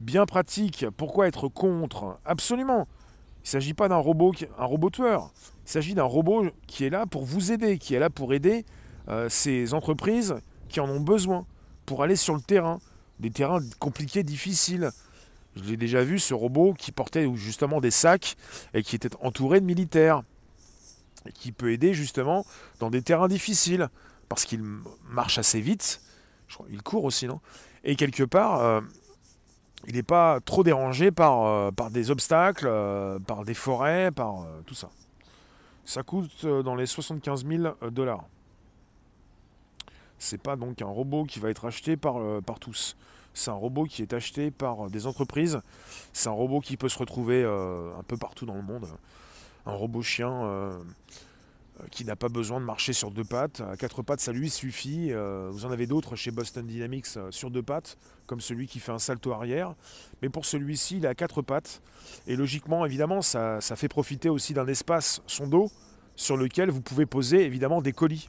Bien 0.00 0.24
pratique. 0.24 0.86
Pourquoi 0.96 1.28
être 1.28 1.48
contre? 1.48 2.18
Absolument. 2.24 2.88
Il 3.40 3.46
ne 3.46 3.48
s'agit 3.48 3.74
pas 3.74 3.88
d'un 3.88 3.98
robot, 3.98 4.32
un 4.58 4.64
robot 4.64 4.88
tueur. 4.88 5.32
Il 5.66 5.70
s'agit 5.70 5.94
d'un 5.94 6.04
robot 6.04 6.46
qui 6.66 6.86
est 6.86 6.90
là 6.90 7.04
pour 7.04 7.26
vous 7.26 7.52
aider, 7.52 7.76
qui 7.76 7.94
est 7.94 7.98
là 7.98 8.08
pour 8.08 8.32
aider 8.32 8.64
euh, 9.08 9.28
ces 9.28 9.74
entreprises 9.74 10.36
qui 10.70 10.80
en 10.80 10.88
ont 10.88 11.00
besoin 11.00 11.44
pour 11.84 12.02
aller 12.02 12.16
sur 12.16 12.34
le 12.34 12.40
terrain. 12.40 12.78
Des 13.18 13.30
terrains 13.30 13.60
compliqués, 13.80 14.22
difficiles. 14.22 14.92
Je 15.56 15.64
l'ai 15.64 15.76
déjà 15.76 16.02
vu, 16.02 16.18
ce 16.18 16.32
robot 16.32 16.72
qui 16.72 16.90
portait 16.90 17.28
justement 17.34 17.82
des 17.82 17.90
sacs 17.90 18.36
et 18.72 18.82
qui 18.82 18.96
était 18.96 19.14
entouré 19.20 19.60
de 19.60 19.66
militaires 19.66 20.22
et 21.26 21.32
qui 21.32 21.52
peut 21.52 21.72
aider 21.72 21.94
justement 21.94 22.46
dans 22.78 22.90
des 22.90 23.02
terrains 23.02 23.28
difficiles, 23.28 23.88
parce 24.28 24.44
qu'il 24.44 24.62
marche 25.08 25.38
assez 25.38 25.60
vite, 25.60 26.00
il 26.68 26.82
court 26.82 27.04
aussi, 27.04 27.26
non? 27.26 27.40
Et 27.84 27.96
quelque 27.96 28.24
part, 28.24 28.60
euh, 28.60 28.80
il 29.86 29.94
n'est 29.94 30.02
pas 30.02 30.40
trop 30.40 30.62
dérangé 30.62 31.10
par, 31.10 31.46
euh, 31.46 31.70
des 31.90 32.10
obstacles, 32.10 32.66
euh, 32.68 33.18
par 33.18 33.44
des 33.44 33.54
forêts, 33.54 34.10
par 34.10 34.46
tout 34.66 34.74
ça. 34.74 34.90
Ça 35.84 36.02
coûte 36.02 36.46
dans 36.46 36.74
les 36.74 36.86
75 36.86 37.44
000 37.46 37.74
dollars. 37.90 38.24
C'est 40.18 40.40
pas 40.40 40.54
donc 40.54 40.82
un 40.82 40.86
robot 40.86 41.24
qui 41.24 41.40
va 41.40 41.50
être 41.50 41.64
acheté 41.64 41.96
par 41.96 42.20
tous. 42.60 42.96
C'est 43.32 43.50
un 43.50 43.54
robot 43.54 43.84
qui 43.84 44.02
est 44.02 44.12
acheté 44.12 44.50
par 44.50 44.90
des 44.90 45.06
entreprises. 45.06 45.60
C'est 46.12 46.28
un 46.28 46.32
robot 46.32 46.60
qui 46.60 46.76
peut 46.76 46.90
se 46.90 46.98
retrouver 46.98 47.42
un 47.42 48.02
peu 48.04 48.16
partout 48.16 48.46
dans 48.46 48.54
le 48.54 48.62
monde 48.62 48.86
un 49.66 49.72
robot 49.72 50.02
chien 50.02 50.30
euh, 50.44 50.72
euh, 51.80 51.84
qui 51.90 52.04
n'a 52.04 52.16
pas 52.16 52.28
besoin 52.28 52.60
de 52.60 52.64
marcher 52.64 52.92
sur 52.92 53.10
deux 53.10 53.24
pattes. 53.24 53.60
À 53.60 53.76
quatre 53.76 54.02
pattes, 54.02 54.20
ça 54.20 54.32
lui 54.32 54.50
suffit. 54.50 55.08
Euh, 55.10 55.48
vous 55.52 55.66
en 55.66 55.70
avez 55.70 55.86
d'autres 55.86 56.16
chez 56.16 56.30
Boston 56.30 56.66
Dynamics 56.66 57.06
sur 57.30 57.50
deux 57.50 57.62
pattes, 57.62 57.96
comme 58.26 58.40
celui 58.40 58.66
qui 58.66 58.80
fait 58.80 58.92
un 58.92 58.98
salto 58.98 59.32
arrière. 59.32 59.74
Mais 60.22 60.28
pour 60.28 60.44
celui-ci, 60.44 60.98
il 60.98 61.06
a 61.06 61.14
quatre 61.14 61.42
pattes. 61.42 61.82
Et 62.26 62.36
logiquement, 62.36 62.84
évidemment, 62.84 63.22
ça, 63.22 63.60
fait 63.60 63.88
profiter 63.88 64.28
aussi 64.28 64.54
d'un 64.54 64.66
espace, 64.66 65.22
son 65.26 65.46
dos, 65.46 65.70
sur 66.16 66.36
lequel 66.36 66.70
vous 66.70 66.82
pouvez 66.82 67.06
poser 67.06 67.44
évidemment 67.44 67.80
des 67.80 67.92
colis. 67.92 68.28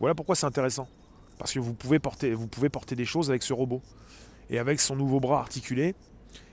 Voilà 0.00 0.14
pourquoi 0.14 0.34
c'est 0.34 0.46
intéressant. 0.46 0.88
Parce 1.38 1.52
que 1.52 1.58
vous 1.58 1.74
pouvez, 1.74 1.98
porter, 1.98 2.32
vous 2.32 2.46
pouvez 2.46 2.68
porter 2.68 2.94
des 2.94 3.04
choses 3.04 3.30
avec 3.30 3.42
ce 3.42 3.52
robot. 3.52 3.82
Et 4.50 4.58
avec 4.58 4.78
son 4.78 4.94
nouveau 4.94 5.20
bras 5.20 5.40
articulé, 5.40 5.94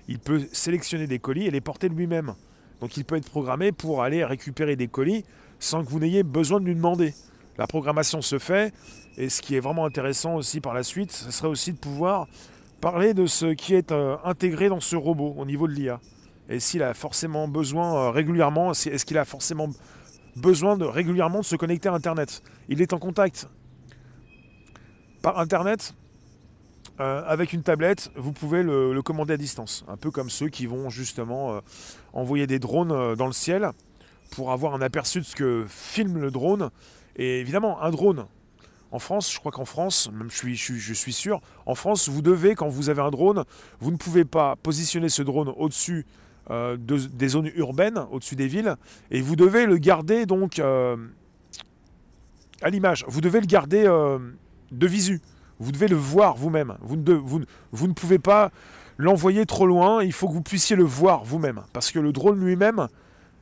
il 0.08 0.18
peut 0.20 0.48
sélectionner 0.52 1.08
des 1.08 1.20
colis 1.20 1.46
et 1.46 1.52
les 1.52 1.62
porter 1.62 1.90
lui-même. 1.90 2.36
Donc 2.82 2.98
il 2.98 3.06
peut 3.06 3.16
être 3.16 3.30
programmé 3.30 3.72
pour 3.72 4.04
aller 4.04 4.26
récupérer 4.26 4.76
des 4.76 4.88
colis 4.88 5.24
sans 5.60 5.86
que 5.86 5.90
vous 5.90 6.00
n'ayez 6.00 6.24
besoin 6.24 6.60
de 6.60 6.66
lui 6.66 6.76
demander. 6.76 7.14
La 7.58 7.68
programmation 7.68 8.22
se 8.22 8.40
fait, 8.40 8.74
et 9.18 9.30
ce 9.30 9.42
qui 9.42 9.56
est 9.56 9.60
vraiment 9.60 9.86
intéressant 9.86 10.36
aussi 10.36 10.60
par 10.62 10.74
la 10.74 10.84
suite, 10.84 11.12
ce 11.12 11.32
serait 11.32 11.48
aussi 11.48 11.74
de 11.74 11.78
pouvoir 11.78 12.28
parler 12.80 13.14
de 13.14 13.28
ce 13.28 13.54
qui 13.54 13.76
est 13.76 13.92
euh, 13.92 14.18
intégré 14.24 14.68
dans 14.68 14.80
ce 14.80 14.96
robot 14.96 15.36
au 15.38 15.46
niveau 15.46 15.68
de 15.68 15.74
l'IA. 15.74 16.00
Et 16.50 16.60
s'il 16.60 16.82
a 16.82 16.94
forcément 16.96 17.48
besoin 17.48 17.96
euh, 17.96 18.10
régulièrement, 18.10 18.72
est-ce 18.72 19.06
qu'il 19.06 19.18
a 19.20 19.26
forcément 19.26 19.70
besoin 20.36 20.78
de 20.78 20.86
régulièrement 20.86 21.40
de 21.40 21.46
se 21.46 21.56
connecter 21.56 21.90
à 21.90 21.94
Internet? 21.94 22.42
Il 22.68 22.82
est 22.82 22.94
en 22.94 23.00
contact 23.00 23.48
par 25.22 25.38
Internet 25.38 25.94
euh, 27.02 27.24
avec 27.26 27.52
une 27.52 27.64
tablette, 27.64 28.12
vous 28.16 28.32
pouvez 28.32 28.62
le, 28.62 29.02
commander 29.02 29.34
à 29.34 29.38
distance. 29.38 29.84
Un 29.88 29.98
peu 29.98 30.12
comme 30.12 30.30
ceux 30.30 30.50
qui 30.50 30.68
vont 30.68 30.92
justement 30.92 31.56
euh, 31.56 31.60
envoyer 32.14 32.46
des 32.46 32.60
drones 32.60 32.92
euh, 32.92 33.16
dans 33.16 33.26
le 33.26 33.34
ciel 33.34 33.72
pour 34.30 34.52
avoir 34.52 34.76
un 34.76 34.82
aperçu 34.82 35.20
de 35.20 35.26
ce 35.26 35.36
que 35.36 35.66
filme 35.68 36.20
le 36.20 36.30
drone. 36.30 36.70
Et 37.16 37.40
évidemment, 37.40 37.82
un 37.82 37.90
drone. 37.90 38.28
En 38.92 39.00
France, 39.00 39.34
je 39.34 39.40
crois 39.40 39.52
qu'en 39.52 39.66
France, 39.66 40.12
même 40.14 40.30
je 40.30 40.36
suis, 40.36 40.56
je, 40.56 40.94
suis 40.94 41.14
sûr, 41.14 41.42
en 41.66 41.74
France, 41.74 42.08
vous 42.08 42.22
devez, 42.22 42.54
quand 42.54 42.68
vous 42.68 42.90
avez 42.90 43.02
un 43.02 43.10
drone, 43.10 43.46
vous 43.80 43.90
ne 43.90 43.98
pouvez 43.98 44.24
pas 44.24 44.56
positionner 44.58 45.10
ce 45.10 45.24
drone 45.24 45.52
au-dessus 45.58 46.06
des 46.50 47.28
zones 47.30 47.50
urbaines, 47.56 48.06
au-dessus 48.12 48.36
des 48.36 48.48
villes, 48.48 48.76
et 49.10 49.22
vous 49.22 49.38
devez 49.38 49.66
le 49.66 49.78
garder 49.78 50.26
donc 50.26 50.60
à 50.60 50.98
l'image. 52.70 53.06
Vous 53.08 53.22
devez 53.22 53.40
le 53.40 53.46
garder 53.46 53.86
de 53.86 54.88
visu. 54.88 55.22
Vous 55.62 55.72
devez 55.72 55.88
le 55.88 55.96
voir 55.96 56.36
vous-même. 56.36 56.76
Vous 56.82 56.98
ne, 56.98 57.94
pouvez 57.94 58.18
pas 58.18 58.52
l'envoyer 58.98 59.46
trop 59.46 59.68
loin, 59.68 60.04
il 60.04 60.12
faut 60.12 60.28
que 60.28 60.34
vous 60.34 60.42
puissiez 60.42 60.76
le 60.76 60.84
voir 60.84 61.24
vous-même. 61.24 61.62
Parce 61.72 61.92
que 61.92 62.00
le 62.00 62.12
drone 62.12 62.44
lui-même 62.44 62.88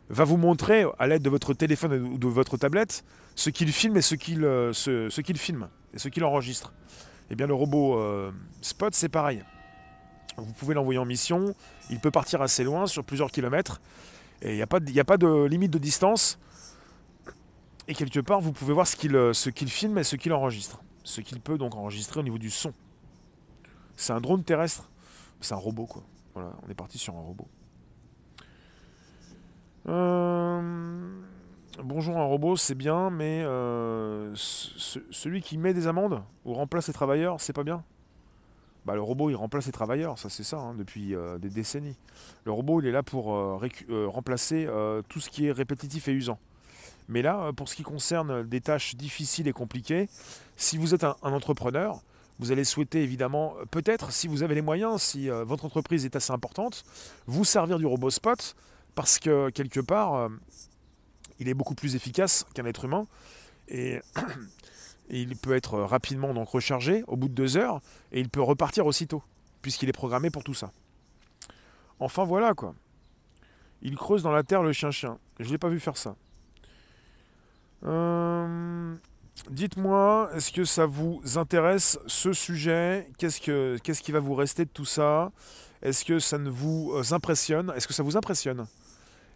va 0.10 0.26
vous 0.26 0.36
montrer, 0.36 0.86
à 1.00 1.08
l'aide 1.08 1.22
de 1.22 1.30
votre 1.30 1.54
téléphone 1.54 1.94
ou 1.94 2.18
de 2.18 2.28
votre 2.28 2.58
tablette, 2.58 3.06
ce 3.36 3.50
qu'il 3.50 3.72
filme 3.72 3.96
et 3.96 4.02
ce 4.02 4.16
qu'il 4.16 4.44
euh, 4.44 4.74
filme 5.38 5.70
et 5.94 6.00
ce 6.00 6.10
qu'il 6.10 6.26
enregistre. 6.26 6.74
Eh 7.32 7.36
bien 7.36 7.48
le 7.48 7.54
robot 7.54 7.98
euh, 7.98 8.32
Spot, 8.62 8.94
c'est 8.94 9.08
pareil. 9.08 9.42
Vous 10.36 10.52
pouvez 10.52 10.74
l'envoyer 10.74 11.00
en 11.00 11.06
mission, 11.06 11.56
il 11.90 12.00
peut 12.00 12.12
partir 12.12 12.42
assez 12.42 12.66
loin, 12.66 12.86
sur 12.86 13.06
plusieurs 13.06 13.32
kilomètres, 13.32 13.80
et 14.42 14.52
il 14.52 14.56
n'y 14.56 14.62
a, 14.62 14.68
pas 14.68 14.80
de, 15.18 15.46
limite 15.46 15.72
de 15.72 15.80
distance. 15.80 16.38
Et 17.88 17.94
quelque 17.94 18.20
part, 18.20 18.42
vous 18.42 18.52
pouvez 18.52 18.74
voir 18.74 18.88
ce 18.88 18.98
qu'il 18.98 19.16
euh, 19.16 19.32
qu'il 19.56 19.70
filme 19.70 19.98
et 19.98 20.04
ce 20.04 20.18
qu'il 20.18 20.34
enregistre 20.34 20.82
ce 21.04 21.22
qu'il 21.22 21.40
peut 21.40 21.58
donc 21.58 21.76
enregistrer 21.76 22.20
au 22.20 22.24
niveau 22.24 22.38
du 22.38 22.50
son. 22.50 22.74
C'est 23.96 24.14
un 24.14 24.22
drone 24.22 24.44
terrestre, 24.44 24.90
c'est 25.42 25.54
un 25.54 25.58
robot 25.58 25.86
quoi. 25.86 26.04
Voilà, 26.34 26.52
on 26.66 26.70
est 26.70 26.76
parti 26.76 26.98
sur 26.98 27.16
un 27.16 27.22
robot. 27.22 27.48
Euh, 29.88 31.22
bonjour 31.84 32.18
un 32.18 32.26
robot, 32.26 32.56
c'est 32.58 32.76
bien, 32.76 33.10
mais 33.10 33.44
celui 34.36 35.42
qui 35.42 35.58
met 35.58 35.74
des 35.74 35.88
amendes 35.88 36.24
ou 36.46 36.54
remplace 36.54 36.88
les 36.88 36.94
travailleurs, 36.94 37.42
c'est 37.42 37.54
pas 37.54 37.64
bien? 37.64 37.84
Bah, 38.86 38.96
le 38.96 39.02
robot, 39.02 39.30
il 39.30 39.36
remplace 39.36 39.66
les 39.66 39.72
travailleurs, 39.72 40.18
ça 40.18 40.30
c'est 40.30 40.44
ça, 40.44 40.58
hein, 40.58 40.74
depuis 40.74 41.16
des 41.40 41.50
décennies. 41.50 41.98
Le 42.46 42.52
robot, 42.52 42.82
il 42.82 42.88
est 42.88 42.92
là 42.92 43.04
pour 43.04 43.26
remplacer 43.26 44.70
tout 45.10 45.20
ce 45.20 45.30
qui 45.30 45.48
est 45.48 45.52
répétitif 45.52 46.08
et 46.08 46.14
usant. 46.14 46.40
Mais 47.10 47.24
là, 47.24 47.52
pour 47.54 47.68
ce 47.68 47.76
qui 47.76 47.82
concerne 47.82 48.44
des 48.44 48.62
tâches 48.62 48.96
difficiles 48.96 49.48
et 49.48 49.52
compliquées, 49.52 50.08
si 50.56 50.78
vous 50.78 50.94
êtes 50.94 51.04
un, 51.04 51.16
entrepreneur, 51.24 52.02
vous 52.38 52.52
allez 52.52 52.64
souhaiter 52.64 53.02
évidemment, 53.02 53.56
peut-être, 53.72 54.14
si 54.14 54.28
vous 54.28 54.44
avez 54.44 54.54
les 54.54 54.62
moyens, 54.62 55.02
si 55.02 55.30
euh, 55.30 55.44
votre 55.44 55.66
entreprise 55.66 56.06
est 56.06 56.16
assez 56.16 56.32
importante, 56.32 56.86
vous 57.26 57.44
servir 57.44 57.80
du 57.80 57.88
robot 57.88 58.12
spot 58.12 58.56
parce 58.94 59.18
que 59.18 59.50
quelque 59.50 59.80
part, 59.80 60.14
euh, 60.14 60.30
il 61.40 61.50
est 61.50 61.56
beaucoup 61.56 61.74
plus 61.74 61.96
efficace 61.96 62.46
qu'un 62.54 62.66
être 62.66 62.86
humain 62.86 63.08
et, 63.68 64.00
il 65.10 65.36
peut 65.36 65.56
être 65.56 65.80
rapidement 65.80 66.36
donc 66.36 66.50
rechargé 66.50 67.04
au 67.08 67.18
bout 67.18 67.28
de 67.28 67.34
deux 67.34 67.58
heures 67.58 67.82
et 68.12 68.20
il 68.20 68.30
peut 68.30 68.42
repartir 68.42 68.86
aussitôt 68.86 69.24
puisqu'il 69.64 69.90
est 69.90 69.94
programmé 69.94 70.30
pour 70.30 70.44
tout 70.44 70.54
ça. 70.54 70.72
Enfin 72.00 72.24
voilà 72.24 72.54
quoi. 72.54 72.76
Il 73.82 73.96
creuse 73.96 74.22
dans 74.22 74.32
la 74.32 74.44
terre 74.44 74.62
le 74.62 74.74
chien-chien. 74.74 75.18
Je 75.40 75.46
ne 75.46 75.52
l'ai 75.52 75.58
pas 75.58 75.70
vu 75.70 75.80
faire 75.80 75.98
ça. 75.98 76.16
Euh, 77.86 78.96
dites-moi, 79.50 80.30
est-ce 80.36 80.52
que 80.52 80.66
ça 80.66 80.86
vous 80.86 81.22
intéresse 81.36 82.00
ce 82.08 82.34
sujet? 82.34 83.10
Qu'est-ce, 83.18 83.40
que, 83.40 83.78
qu'est-ce 83.84 84.02
qui 84.02 84.12
va 84.12 84.20
vous 84.20 84.36
rester 84.36 84.66
de 84.66 84.70
tout 84.70 84.86
ça? 84.86 85.32
Est-ce 85.82 86.04
que 86.04 86.20
ça 86.20 86.38
ne 86.38 86.50
vous 86.50 86.92
euh, 86.94 87.14
impressionne? 87.14 87.72
Est-ce 87.76 87.88
que 87.88 87.94
ça 87.94 88.04
vous 88.04 88.18
impressionne? 88.18 88.66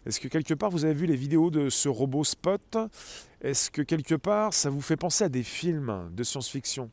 Est-ce 0.06 0.20
que 0.20 0.28
quelque 0.28 0.52
part 0.52 0.70
vous 0.70 0.84
avez 0.84 0.92
vu 0.92 1.06
les 1.06 1.16
vidéos 1.16 1.50
de 1.50 1.70
ce 1.70 1.88
robot 1.88 2.24
Spot? 2.24 2.76
Est-ce 3.40 3.70
que 3.70 3.80
quelque 3.80 4.14
part 4.14 4.52
ça 4.52 4.68
vous 4.68 4.82
fait 4.82 4.96
penser 4.96 5.24
à 5.24 5.30
des 5.30 5.42
films 5.42 6.10
de 6.12 6.22
science-fiction? 6.22 6.90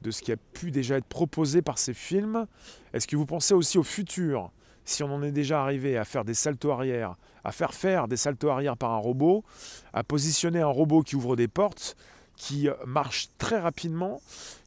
De 0.00 0.10
ce 0.10 0.20
qui 0.20 0.32
a 0.32 0.36
pu 0.36 0.72
déjà 0.72 0.96
être 0.96 1.06
proposé 1.06 1.62
par 1.62 1.78
ces 1.78 1.94
films? 1.94 2.46
Est-ce 2.92 3.06
que 3.06 3.14
vous 3.14 3.26
pensez 3.26 3.54
aussi 3.54 3.78
au 3.78 3.84
futur? 3.84 4.50
Si 4.84 5.02
on 5.02 5.14
en 5.14 5.22
est 5.22 5.32
déjà 5.32 5.62
arrivé 5.62 5.96
à 5.96 6.04
faire 6.04 6.24
des 6.24 6.34
saltos 6.34 6.70
arrière, 6.70 7.16
à 7.44 7.52
faire 7.52 7.74
faire 7.74 8.08
des 8.08 8.16
saltos 8.16 8.50
arrière 8.50 8.76
par 8.76 8.92
un 8.92 8.98
robot, 8.98 9.44
à 9.92 10.04
positionner 10.04 10.60
un 10.60 10.66
robot 10.66 11.02
qui 11.02 11.16
ouvre 11.16 11.36
des 11.36 11.48
portes, 11.48 11.96
qui 12.36 12.68
euh, 12.68 12.74
marche 12.86 13.28
très 13.38 13.60
rapidement, 13.60 14.20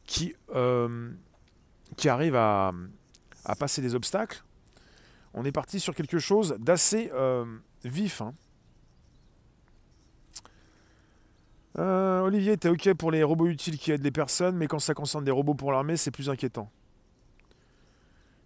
qui, 0.06 0.34
euh, 0.54 1.10
qui 1.96 2.08
arrive 2.08 2.36
à, 2.36 2.72
passer 3.58 3.80
des 3.80 3.94
obstacles, 3.94 4.42
on 5.34 5.44
est 5.44 5.52
parti 5.52 5.78
sur 5.78 5.94
quelque 5.94 6.18
chose 6.18 6.56
d'assez 6.58 7.10
euh, 7.14 7.44
vif. 7.84 8.22
Hein. 8.22 8.34
Olivier, 11.78 12.56
t'es 12.56 12.70
ok 12.70 12.94
pour 12.94 13.10
les 13.10 13.22
robots 13.22 13.46
utiles 13.46 13.78
qui 13.78 13.92
aident 13.92 14.02
les 14.02 14.10
personnes, 14.10 14.56
mais 14.56 14.66
quand 14.66 14.78
ça 14.78 14.94
concerne 14.94 15.24
des 15.24 15.30
robots 15.30 15.54
pour 15.54 15.70
l'armée, 15.70 15.96
c'est 15.96 16.10
plus 16.10 16.30
inquiétant. 16.30 16.70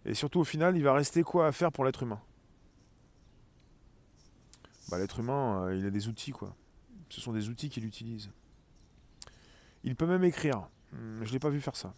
Et 0.05 0.15
surtout, 0.15 0.41
au 0.41 0.45
final, 0.45 0.77
il 0.77 0.83
va 0.83 0.95
rester 0.95 1.23
quoi 1.23 1.47
à 1.47 1.53
faire 1.53 1.71
pour 1.73 1.85
l'être 1.85 2.03
humain? 2.03 2.21
Bah, 4.91 4.99
L'être 4.99 5.21
humain, 5.21 5.67
euh, 5.67 5.77
il 5.77 5.87
a 5.87 5.91
des 5.91 6.09
outils, 6.09 6.33
quoi. 6.33 6.55
Ce 7.11 7.21
sont 7.21 7.33
des 7.33 7.49
outils 7.49 7.69
qu'il 7.69 7.85
utilise. 7.85 8.31
Il 9.85 9.97
peut 9.97 10.07
même 10.07 10.25
écrire. 10.25 10.69
Hmm, 10.93 11.23
je 11.23 11.29
ne 11.29 11.33
l'ai 11.33 11.39
pas 11.39 11.51
vu 11.51 11.61
faire 11.61 11.77
ça. 11.77 11.95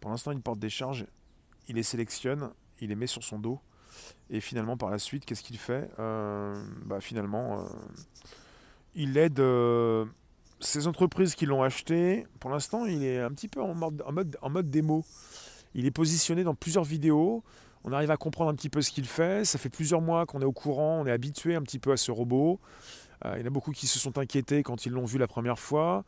Pour 0.00 0.10
l'instant, 0.10 0.32
il 0.32 0.40
porte 0.40 0.58
des 0.58 0.68
charges, 0.70 1.06
il 1.68 1.76
les 1.76 1.82
sélectionne, 1.82 2.50
il 2.80 2.88
les 2.88 2.96
met 2.96 3.06
sur 3.06 3.22
son 3.24 3.38
dos. 3.38 3.60
Et 4.30 4.40
finalement, 4.40 4.76
par 4.76 4.90
la 4.90 4.98
suite, 4.98 5.24
qu'est-ce 5.24 5.42
qu'il 5.42 5.58
fait? 5.58 5.90
Euh, 5.98 6.54
bah, 6.84 7.00
Finalement, 7.00 7.60
euh, 7.60 7.68
il 8.94 9.16
aide 9.16 9.40
ces 10.60 10.86
entreprises 10.86 11.34
qui 11.34 11.46
l'ont 11.46 11.62
acheté. 11.62 12.26
Pour 12.40 12.50
l'instant, 12.50 12.84
il 12.86 13.04
est 13.04 13.20
un 13.20 13.30
petit 13.30 13.48
peu 13.48 13.62
en 13.62 13.74
mode, 13.74 14.70
démo. 14.70 15.04
Il 15.76 15.84
est 15.84 15.90
positionné 15.90 16.42
dans 16.42 16.54
plusieurs 16.54 16.84
vidéos. 16.84 17.44
On 17.84 17.92
arrive 17.92 18.10
à 18.10 18.16
comprendre 18.16 18.50
un 18.50 18.54
petit 18.54 18.70
peu 18.70 18.80
ce 18.80 18.90
qu'il 18.90 19.04
fait. 19.04 19.44
Ça 19.44 19.58
fait 19.58 19.68
plusieurs 19.68 20.00
mois 20.00 20.24
qu'on 20.26 20.40
est 20.40 20.46
au 20.46 20.52
courant, 20.52 21.00
on 21.02 21.06
est 21.06 21.12
habitué 21.12 21.54
un 21.54 21.62
petit 21.62 21.78
peu 21.78 21.92
à 21.92 21.96
ce 21.96 22.10
robot. 22.10 22.58
Euh, 23.24 23.34
il 23.36 23.40
y 23.40 23.44
en 23.44 23.46
a 23.46 23.50
beaucoup 23.50 23.72
qui 23.72 23.86
se 23.86 23.98
sont 23.98 24.18
inquiétés 24.18 24.62
quand 24.62 24.86
ils 24.86 24.92
l'ont 24.92 25.04
vu 25.04 25.18
la 25.18 25.26
première 25.26 25.58
fois. 25.58 26.04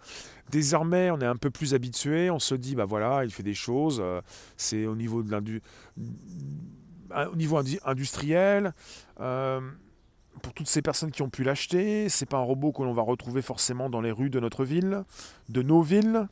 Désormais, 0.51 1.11
on 1.11 1.21
est 1.21 1.27
un 1.27 1.37
peu 1.37 1.51
plus 1.51 1.75
habitué. 1.75 2.31
On 2.31 2.39
se 2.39 2.55
dit, 2.55 2.75
bah 2.75 2.87
voilà, 2.87 3.25
il 3.25 3.31
fait 3.31 3.43
des 3.43 3.55
choses. 3.55 4.01
Euh, 4.03 4.23
c'est 4.57 4.87
au 4.87 4.97
niveau 4.97 5.23
de 5.23 5.31
l'indu... 5.31 5.63
industriel. 7.85 8.73
Euh, 9.21 9.61
pour 10.43 10.55
toutes 10.55 10.69
ces 10.69 10.83
personnes 10.83 11.11
qui 11.11 11.21
ont 11.23 11.31
pu 11.31 11.45
l'acheter, 11.45 12.09
c'est 12.09 12.27
pas 12.27 12.39
un 12.39 12.43
robot 12.43 12.73
que 12.73 12.83
l'on 12.83 12.95
va 12.95 13.03
retrouver 13.03 13.43
forcément 13.43 13.91
dans 13.91 14.01
les 14.01 14.13
rues 14.13 14.31
de 14.31 14.41
notre 14.41 14.65
ville, 14.65 15.05
de 15.51 15.63
nos 15.63 15.83
villes. 15.83 16.27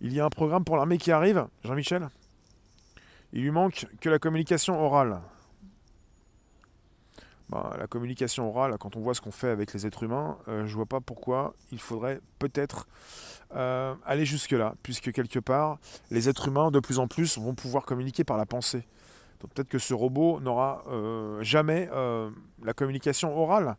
Il 0.00 0.12
y 0.12 0.20
a 0.20 0.24
un 0.24 0.30
programme 0.30 0.64
pour 0.64 0.76
l'armée 0.76 0.98
qui 0.98 1.10
arrive, 1.10 1.46
Jean-Michel 1.64 2.08
Il 3.32 3.42
lui 3.42 3.50
manque 3.50 3.86
que 4.00 4.10
la 4.10 4.18
communication 4.18 4.78
orale. 4.78 5.20
Bah, 7.48 7.76
la 7.78 7.86
communication 7.86 8.48
orale, 8.48 8.76
quand 8.78 8.96
on 8.96 9.00
voit 9.00 9.14
ce 9.14 9.20
qu'on 9.20 9.30
fait 9.30 9.48
avec 9.48 9.72
les 9.72 9.86
êtres 9.86 10.02
humains, 10.02 10.36
euh, 10.48 10.66
je 10.66 10.74
vois 10.74 10.86
pas 10.86 11.00
pourquoi 11.00 11.54
il 11.70 11.78
faudrait 11.78 12.20
peut-être 12.40 12.88
euh, 13.54 13.94
aller 14.04 14.26
jusque-là, 14.26 14.74
puisque 14.82 15.12
quelque 15.12 15.38
part, 15.38 15.78
les 16.10 16.28
êtres 16.28 16.48
humains, 16.48 16.72
de 16.72 16.80
plus 16.80 16.98
en 16.98 17.06
plus, 17.06 17.38
vont 17.38 17.54
pouvoir 17.54 17.84
communiquer 17.84 18.24
par 18.24 18.36
la 18.36 18.46
pensée. 18.46 18.84
Donc 19.40 19.52
peut-être 19.54 19.68
que 19.68 19.78
ce 19.78 19.94
robot 19.94 20.40
n'aura 20.40 20.82
euh, 20.88 21.42
jamais 21.42 21.88
la 22.62 22.72
communication 22.72 23.38
orale, 23.38 23.76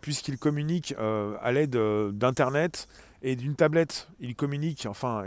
puisqu'il 0.00 0.38
communique 0.38 0.94
à 0.98 1.52
l'aide 1.52 1.76
d'Internet 2.12 2.88
et 3.22 3.36
d'une 3.36 3.54
tablette. 3.54 4.08
Il 4.20 4.34
communique, 4.34 4.86
enfin, 4.86 5.24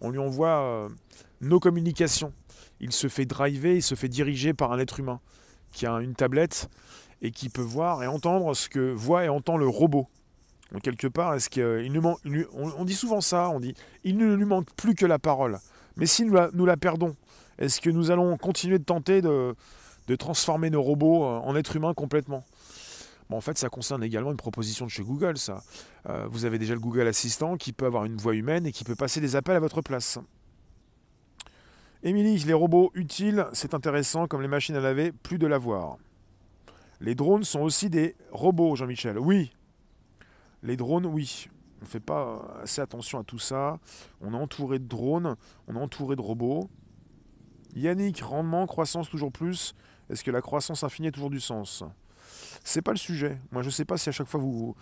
on 0.00 0.10
lui 0.10 0.18
envoie 0.18 0.60
euh, 0.62 0.88
nos 1.40 1.60
communications. 1.60 2.32
Il 2.80 2.92
se 2.92 3.08
fait 3.08 3.26
driver, 3.26 3.76
il 3.76 3.82
se 3.82 3.94
fait 3.94 4.08
diriger 4.08 4.54
par 4.54 4.72
un 4.72 4.78
être 4.78 5.00
humain 5.00 5.20
qui 5.72 5.86
a 5.86 5.92
une 6.00 6.14
tablette 6.14 6.68
et 7.22 7.30
qui 7.30 7.48
peut 7.48 7.62
voir 7.62 8.02
et 8.02 8.06
entendre 8.06 8.54
ce 8.54 8.68
que 8.68 8.92
voit 8.92 9.24
et 9.24 9.28
entend 9.28 9.56
le 9.56 9.66
robot. 9.66 10.08
Donc 10.72 10.82
quelque 10.82 11.06
part, 11.06 11.34
est-ce 11.34 11.50
qu'il 11.50 11.92
nous 11.92 12.16
on, 12.54 12.84
dit 12.84 12.94
souvent 12.94 13.20
ça, 13.20 13.50
on 13.50 13.60
dit 13.60 13.74
il 14.04 14.16
ne 14.16 14.34
lui 14.34 14.44
manque 14.44 14.72
plus 14.74 14.94
que 14.94 15.06
la 15.06 15.18
parole. 15.18 15.58
Mais 15.96 16.06
si 16.06 16.24
nous 16.24 16.66
la, 16.66 16.76
perdons, 16.76 17.14
est-ce 17.58 17.80
que 17.80 17.90
nous 17.90 18.10
allons 18.10 18.36
continuer 18.38 18.78
de 18.78 18.84
tenter 18.84 19.20
de, 19.20 19.54
de 20.08 20.16
transformer 20.16 20.70
nos 20.70 20.82
robots 20.82 21.24
euh, 21.24 21.38
en 21.38 21.54
êtres 21.54 21.76
humains 21.76 21.94
complètement? 21.94 22.44
En 23.36 23.40
fait, 23.40 23.58
ça 23.58 23.68
concerne 23.68 24.02
également 24.02 24.30
une 24.30 24.36
proposition 24.36 24.86
de 24.86 24.90
chez 24.90 25.02
Google, 25.02 25.38
ça. 25.38 25.62
Euh, 26.08 26.26
vous 26.28 26.44
avez 26.44 26.58
déjà 26.58 26.74
le 26.74 26.80
Google 26.80 27.06
Assistant 27.06 27.56
qui 27.56 27.72
peut 27.72 27.86
avoir 27.86 28.04
une 28.04 28.16
voix 28.16 28.34
humaine 28.34 28.66
et 28.66 28.72
qui 28.72 28.84
peut 28.84 28.96
passer 28.96 29.20
des 29.20 29.36
appels 29.36 29.56
à 29.56 29.60
votre 29.60 29.80
place. 29.80 30.18
Émilie, 32.02 32.38
les 32.38 32.52
robots 32.52 32.90
utiles, 32.94 33.46
c'est 33.52 33.74
intéressant, 33.74 34.26
comme 34.26 34.42
les 34.42 34.48
machines 34.48 34.74
à 34.74 34.80
laver, 34.80 35.12
plus 35.12 35.38
de 35.38 35.46
l'avoir. 35.46 35.98
Les 37.00 37.14
drones 37.14 37.44
sont 37.44 37.60
aussi 37.60 37.90
des 37.90 38.16
robots, 38.32 38.74
Jean-Michel. 38.74 39.18
Oui. 39.18 39.52
Les 40.62 40.76
drones, 40.76 41.06
oui. 41.06 41.48
On 41.80 41.84
ne 41.84 41.88
fait 41.88 42.00
pas 42.00 42.60
assez 42.62 42.80
attention 42.80 43.18
à 43.18 43.24
tout 43.24 43.38
ça. 43.38 43.78
On 44.20 44.34
est 44.34 44.36
entouré 44.36 44.78
de 44.78 44.86
drones, 44.86 45.36
on 45.68 45.76
est 45.76 45.80
entouré 45.80 46.16
de 46.16 46.20
robots. 46.20 46.70
Yannick, 47.74 48.20
rendement, 48.20 48.66
croissance 48.66 49.08
toujours 49.08 49.32
plus. 49.32 49.74
Est-ce 50.10 50.22
que 50.22 50.30
la 50.30 50.40
croissance 50.40 50.84
infinie 50.84 51.08
a 51.08 51.12
toujours 51.12 51.30
du 51.30 51.40
sens? 51.40 51.84
C'est 52.64 52.82
pas 52.82 52.92
le 52.92 52.98
sujet. 52.98 53.38
Moi, 53.50 53.62
je 53.62 53.70
sais 53.70 53.84
pas 53.84 53.96
si 53.96 54.08
à 54.08 54.12
chaque 54.12 54.28
fois 54.28 54.40
vous, 54.40 54.74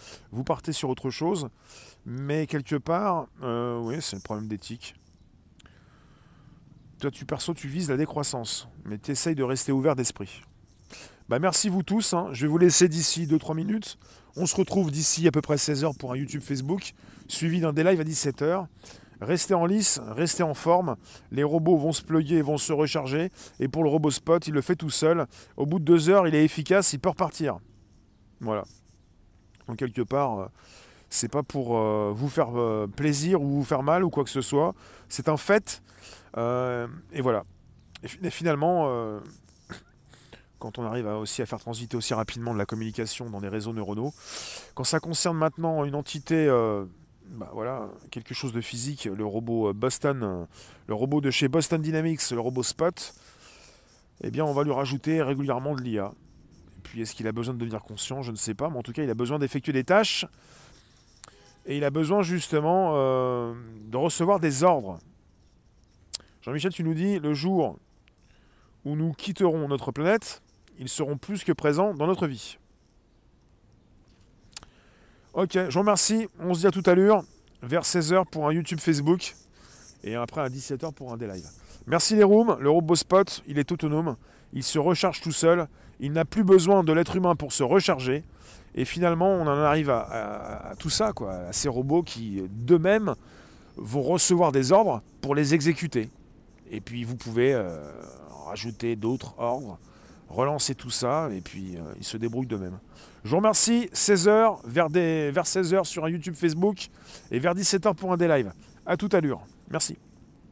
partez 0.44 0.72
sur 0.72 0.88
autre 0.88 1.10
chose, 1.10 1.48
mais 2.06 2.46
quelque 2.46 2.76
part, 2.76 3.26
euh, 3.42 3.78
oui, 3.78 3.96
c'est 4.00 4.16
le 4.16 4.22
problème 4.22 4.48
d'éthique. 4.48 4.94
Toi, 7.00 7.10
tu 7.10 7.24
perso, 7.24 7.54
tu 7.54 7.68
vises 7.68 7.88
la 7.88 7.96
décroissance, 7.96 8.68
mais 8.84 8.98
tu 8.98 9.10
essayes 9.10 9.34
de 9.34 9.42
rester 9.42 9.72
ouvert 9.72 9.96
d'esprit. 9.96 10.42
Bah, 11.30 11.38
merci 11.38 11.68
vous 11.68 11.82
tous. 11.82 12.12
Hein. 12.12 12.28
Je 12.32 12.42
vais 12.42 12.48
vous 12.48 12.58
laisser 12.58 12.88
d'ici 12.88 13.26
2-3 13.26 13.54
minutes. 13.54 13.98
On 14.36 14.46
se 14.46 14.56
retrouve 14.56 14.90
d'ici 14.90 15.26
à 15.26 15.30
peu 15.30 15.40
près 15.40 15.56
16h 15.56 15.96
pour 15.96 16.12
un 16.12 16.16
YouTube 16.16 16.42
Facebook, 16.42 16.92
suivi 17.28 17.60
d'un 17.60 17.72
des 17.72 17.84
lives 17.84 18.00
à 18.00 18.04
17h. 18.04 18.66
Restez 19.20 19.54
en 19.54 19.66
lice, 19.66 20.00
restez 20.08 20.42
en 20.42 20.54
forme. 20.54 20.96
Les 21.30 21.44
robots 21.44 21.76
vont 21.76 21.92
se 21.92 22.02
pluguer, 22.02 22.42
vont 22.42 22.58
se 22.58 22.72
recharger. 22.72 23.30
Et 23.60 23.68
pour 23.68 23.84
le 23.84 23.90
robot 23.90 24.10
spot, 24.10 24.46
il 24.48 24.54
le 24.54 24.60
fait 24.60 24.76
tout 24.76 24.90
seul. 24.90 25.26
Au 25.56 25.66
bout 25.66 25.78
de 25.78 25.84
deux 25.84 26.08
heures, 26.08 26.26
il 26.26 26.34
est 26.34 26.44
efficace, 26.44 26.92
il 26.92 26.98
peut 26.98 27.10
repartir. 27.10 27.60
Voilà. 28.40 28.64
Donc 29.68 29.78
quelque 29.78 30.02
part, 30.02 30.40
euh, 30.40 30.46
c'est 31.10 31.30
pas 31.30 31.42
pour 31.42 31.76
euh, 31.76 32.12
vous 32.14 32.28
faire 32.28 32.58
euh, 32.58 32.86
plaisir 32.88 33.40
ou 33.40 33.48
vous 33.48 33.64
faire 33.64 33.82
mal 33.82 34.04
ou 34.04 34.10
quoi 34.10 34.24
que 34.24 34.30
ce 34.30 34.40
soit. 34.40 34.74
C'est 35.08 35.28
un 35.28 35.36
fait. 35.36 35.82
et 36.36 37.20
voilà. 37.20 37.44
Et 38.22 38.30
finalement, 38.30 38.88
quand 40.58 40.78
on 40.78 40.84
arrive 40.84 41.06
aussi 41.06 41.42
à 41.42 41.46
faire 41.46 41.60
transiter 41.60 41.96
aussi 41.96 42.14
rapidement 42.14 42.52
de 42.52 42.58
la 42.58 42.66
communication 42.66 43.28
dans 43.28 43.40
des 43.40 43.48
réseaux 43.48 43.72
neuronaux, 43.72 44.12
quand 44.74 44.84
ça 44.84 45.00
concerne 45.00 45.36
maintenant 45.36 45.84
une 45.84 45.94
entité 45.94 46.48
bah 47.32 47.50
voilà, 47.52 47.88
quelque 48.10 48.34
chose 48.34 48.52
de 48.52 48.60
physique, 48.60 49.04
le 49.04 49.24
robot 49.24 49.72
Boston, 49.72 50.48
le 50.88 50.94
robot 50.94 51.20
de 51.20 51.30
chez 51.30 51.46
Boston 51.46 51.80
Dynamics, 51.80 52.30
le 52.30 52.40
robot 52.40 52.64
Spot, 52.64 53.14
eh 54.22 54.30
bien 54.30 54.44
on 54.44 54.52
va 54.52 54.64
lui 54.64 54.72
rajouter 54.72 55.22
régulièrement 55.22 55.74
de 55.74 55.82
l'IA 55.82 56.12
puis 56.80 57.02
est-ce 57.02 57.14
qu'il 57.14 57.26
a 57.26 57.32
besoin 57.32 57.54
de 57.54 57.58
devenir 57.58 57.82
conscient? 57.82 58.22
Je 58.22 58.30
ne 58.30 58.36
sais 58.36 58.54
pas, 58.54 58.68
mais 58.68 58.78
en 58.78 58.82
tout 58.82 58.92
cas, 58.92 59.02
il 59.02 59.10
a 59.10 59.14
besoin 59.14 59.38
d'effectuer 59.38 59.72
des 59.72 59.84
tâches. 59.84 60.26
Et 61.66 61.76
il 61.76 61.84
a 61.84 61.90
besoin 61.90 62.22
justement 62.22 62.92
euh, 62.94 63.54
de 63.84 63.96
recevoir 63.96 64.40
des 64.40 64.64
ordres. 64.64 64.98
Jean-Michel, 66.42 66.72
tu 66.72 66.82
nous 66.82 66.94
dis, 66.94 67.18
le 67.18 67.34
jour 67.34 67.78
où 68.84 68.96
nous 68.96 69.12
quitterons 69.12 69.68
notre 69.68 69.92
planète, 69.92 70.42
ils 70.78 70.88
seront 70.88 71.18
plus 71.18 71.44
que 71.44 71.52
présents 71.52 71.92
dans 71.94 72.06
notre 72.06 72.26
vie. 72.26 72.58
Ok, 75.34 75.52
je 75.52 75.70
vous 75.70 75.80
remercie. 75.80 76.26
On 76.40 76.54
se 76.54 76.60
dit 76.60 76.66
à 76.66 76.70
tout 76.70 76.82
à 76.86 76.94
l'heure, 76.94 77.22
vers 77.62 77.82
16h 77.82 78.24
pour 78.30 78.48
un 78.48 78.52
YouTube 78.52 78.80
Facebook. 78.80 79.34
Et 80.02 80.14
après 80.14 80.40
à 80.40 80.48
17h 80.48 80.92
pour 80.92 81.12
un 81.12 81.16
des 81.16 81.26
lives. 81.26 81.48
Merci 81.86 82.16
les 82.16 82.24
rooms, 82.24 82.56
le 82.58 82.70
robot 82.70 82.96
spot, 82.96 83.42
il 83.46 83.58
est 83.58 83.70
autonome, 83.72 84.16
il 84.52 84.62
se 84.62 84.78
recharge 84.78 85.20
tout 85.20 85.32
seul, 85.32 85.66
il 86.00 86.12
n'a 86.12 86.24
plus 86.24 86.44
besoin 86.44 86.82
de 86.82 86.92
l'être 86.92 87.14
humain 87.14 87.36
pour 87.36 87.52
se 87.52 87.62
recharger. 87.62 88.24
Et 88.74 88.84
finalement, 88.84 89.28
on 89.28 89.42
en 89.42 89.48
arrive 89.48 89.90
à, 89.90 90.74
tout 90.78 90.90
ça, 90.90 91.12
à 91.28 91.52
ces 91.52 91.68
robots 91.68 92.02
qui, 92.02 92.42
d'eux-mêmes, 92.50 93.14
vont 93.76 94.02
recevoir 94.02 94.52
des 94.52 94.72
ordres 94.72 95.02
pour 95.20 95.34
les 95.34 95.54
exécuter. 95.54 96.08
Et 96.70 96.80
puis 96.80 97.04
vous 97.04 97.16
pouvez 97.16 97.52
euh, 97.52 97.90
rajouter 98.46 98.94
d'autres 98.96 99.34
ordres, 99.38 99.78
relancer 100.28 100.74
tout 100.74 100.90
ça, 100.90 101.28
et 101.32 101.40
puis 101.40 101.76
euh, 101.76 101.80
ils 101.98 102.04
se 102.04 102.16
débrouillent 102.16 102.46
d'eux-mêmes. 102.46 102.78
Je 103.24 103.30
vous 103.30 103.36
remercie, 103.36 103.90
16h, 103.92 104.58
vers, 104.64 104.88
vers 104.88 105.44
16h 105.44 105.84
sur 105.84 106.04
un 106.04 106.10
YouTube 106.10 106.34
Facebook, 106.34 106.88
et 107.30 107.38
vers 107.38 107.54
17h 107.54 107.94
pour 107.94 108.12
un 108.12 108.16
des 108.16 108.28
lives. 108.28 108.52
À 108.86 108.96
l'heure. 109.20 109.42
Merci. 109.70 109.98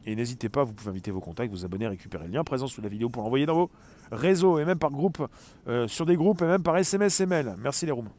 Et 0.05 0.15
n'hésitez 0.15 0.49
pas, 0.49 0.63
vous 0.63 0.73
pouvez 0.73 0.89
inviter 0.89 1.11
vos 1.11 1.19
contacts, 1.19 1.51
vous 1.51 1.65
abonner, 1.65 1.87
récupérer 1.87 2.25
le 2.25 2.33
lien 2.33 2.43
présent 2.43 2.67
sous 2.67 2.81
la 2.81 2.89
vidéo 2.89 3.09
pour 3.09 3.23
l'envoyer 3.23 3.45
dans 3.45 3.55
vos 3.55 3.69
réseaux, 4.11 4.59
et 4.59 4.65
même 4.65 4.79
par 4.79 4.91
groupe, 4.91 5.25
euh, 5.67 5.87
sur 5.87 6.05
des 6.05 6.15
groupes, 6.15 6.41
et 6.41 6.45
même 6.45 6.63
par 6.63 6.77
SMS 6.77 7.19
et 7.19 7.25
mail. 7.25 7.55
Merci 7.61 7.85
les 7.85 7.91
rooms. 7.91 8.07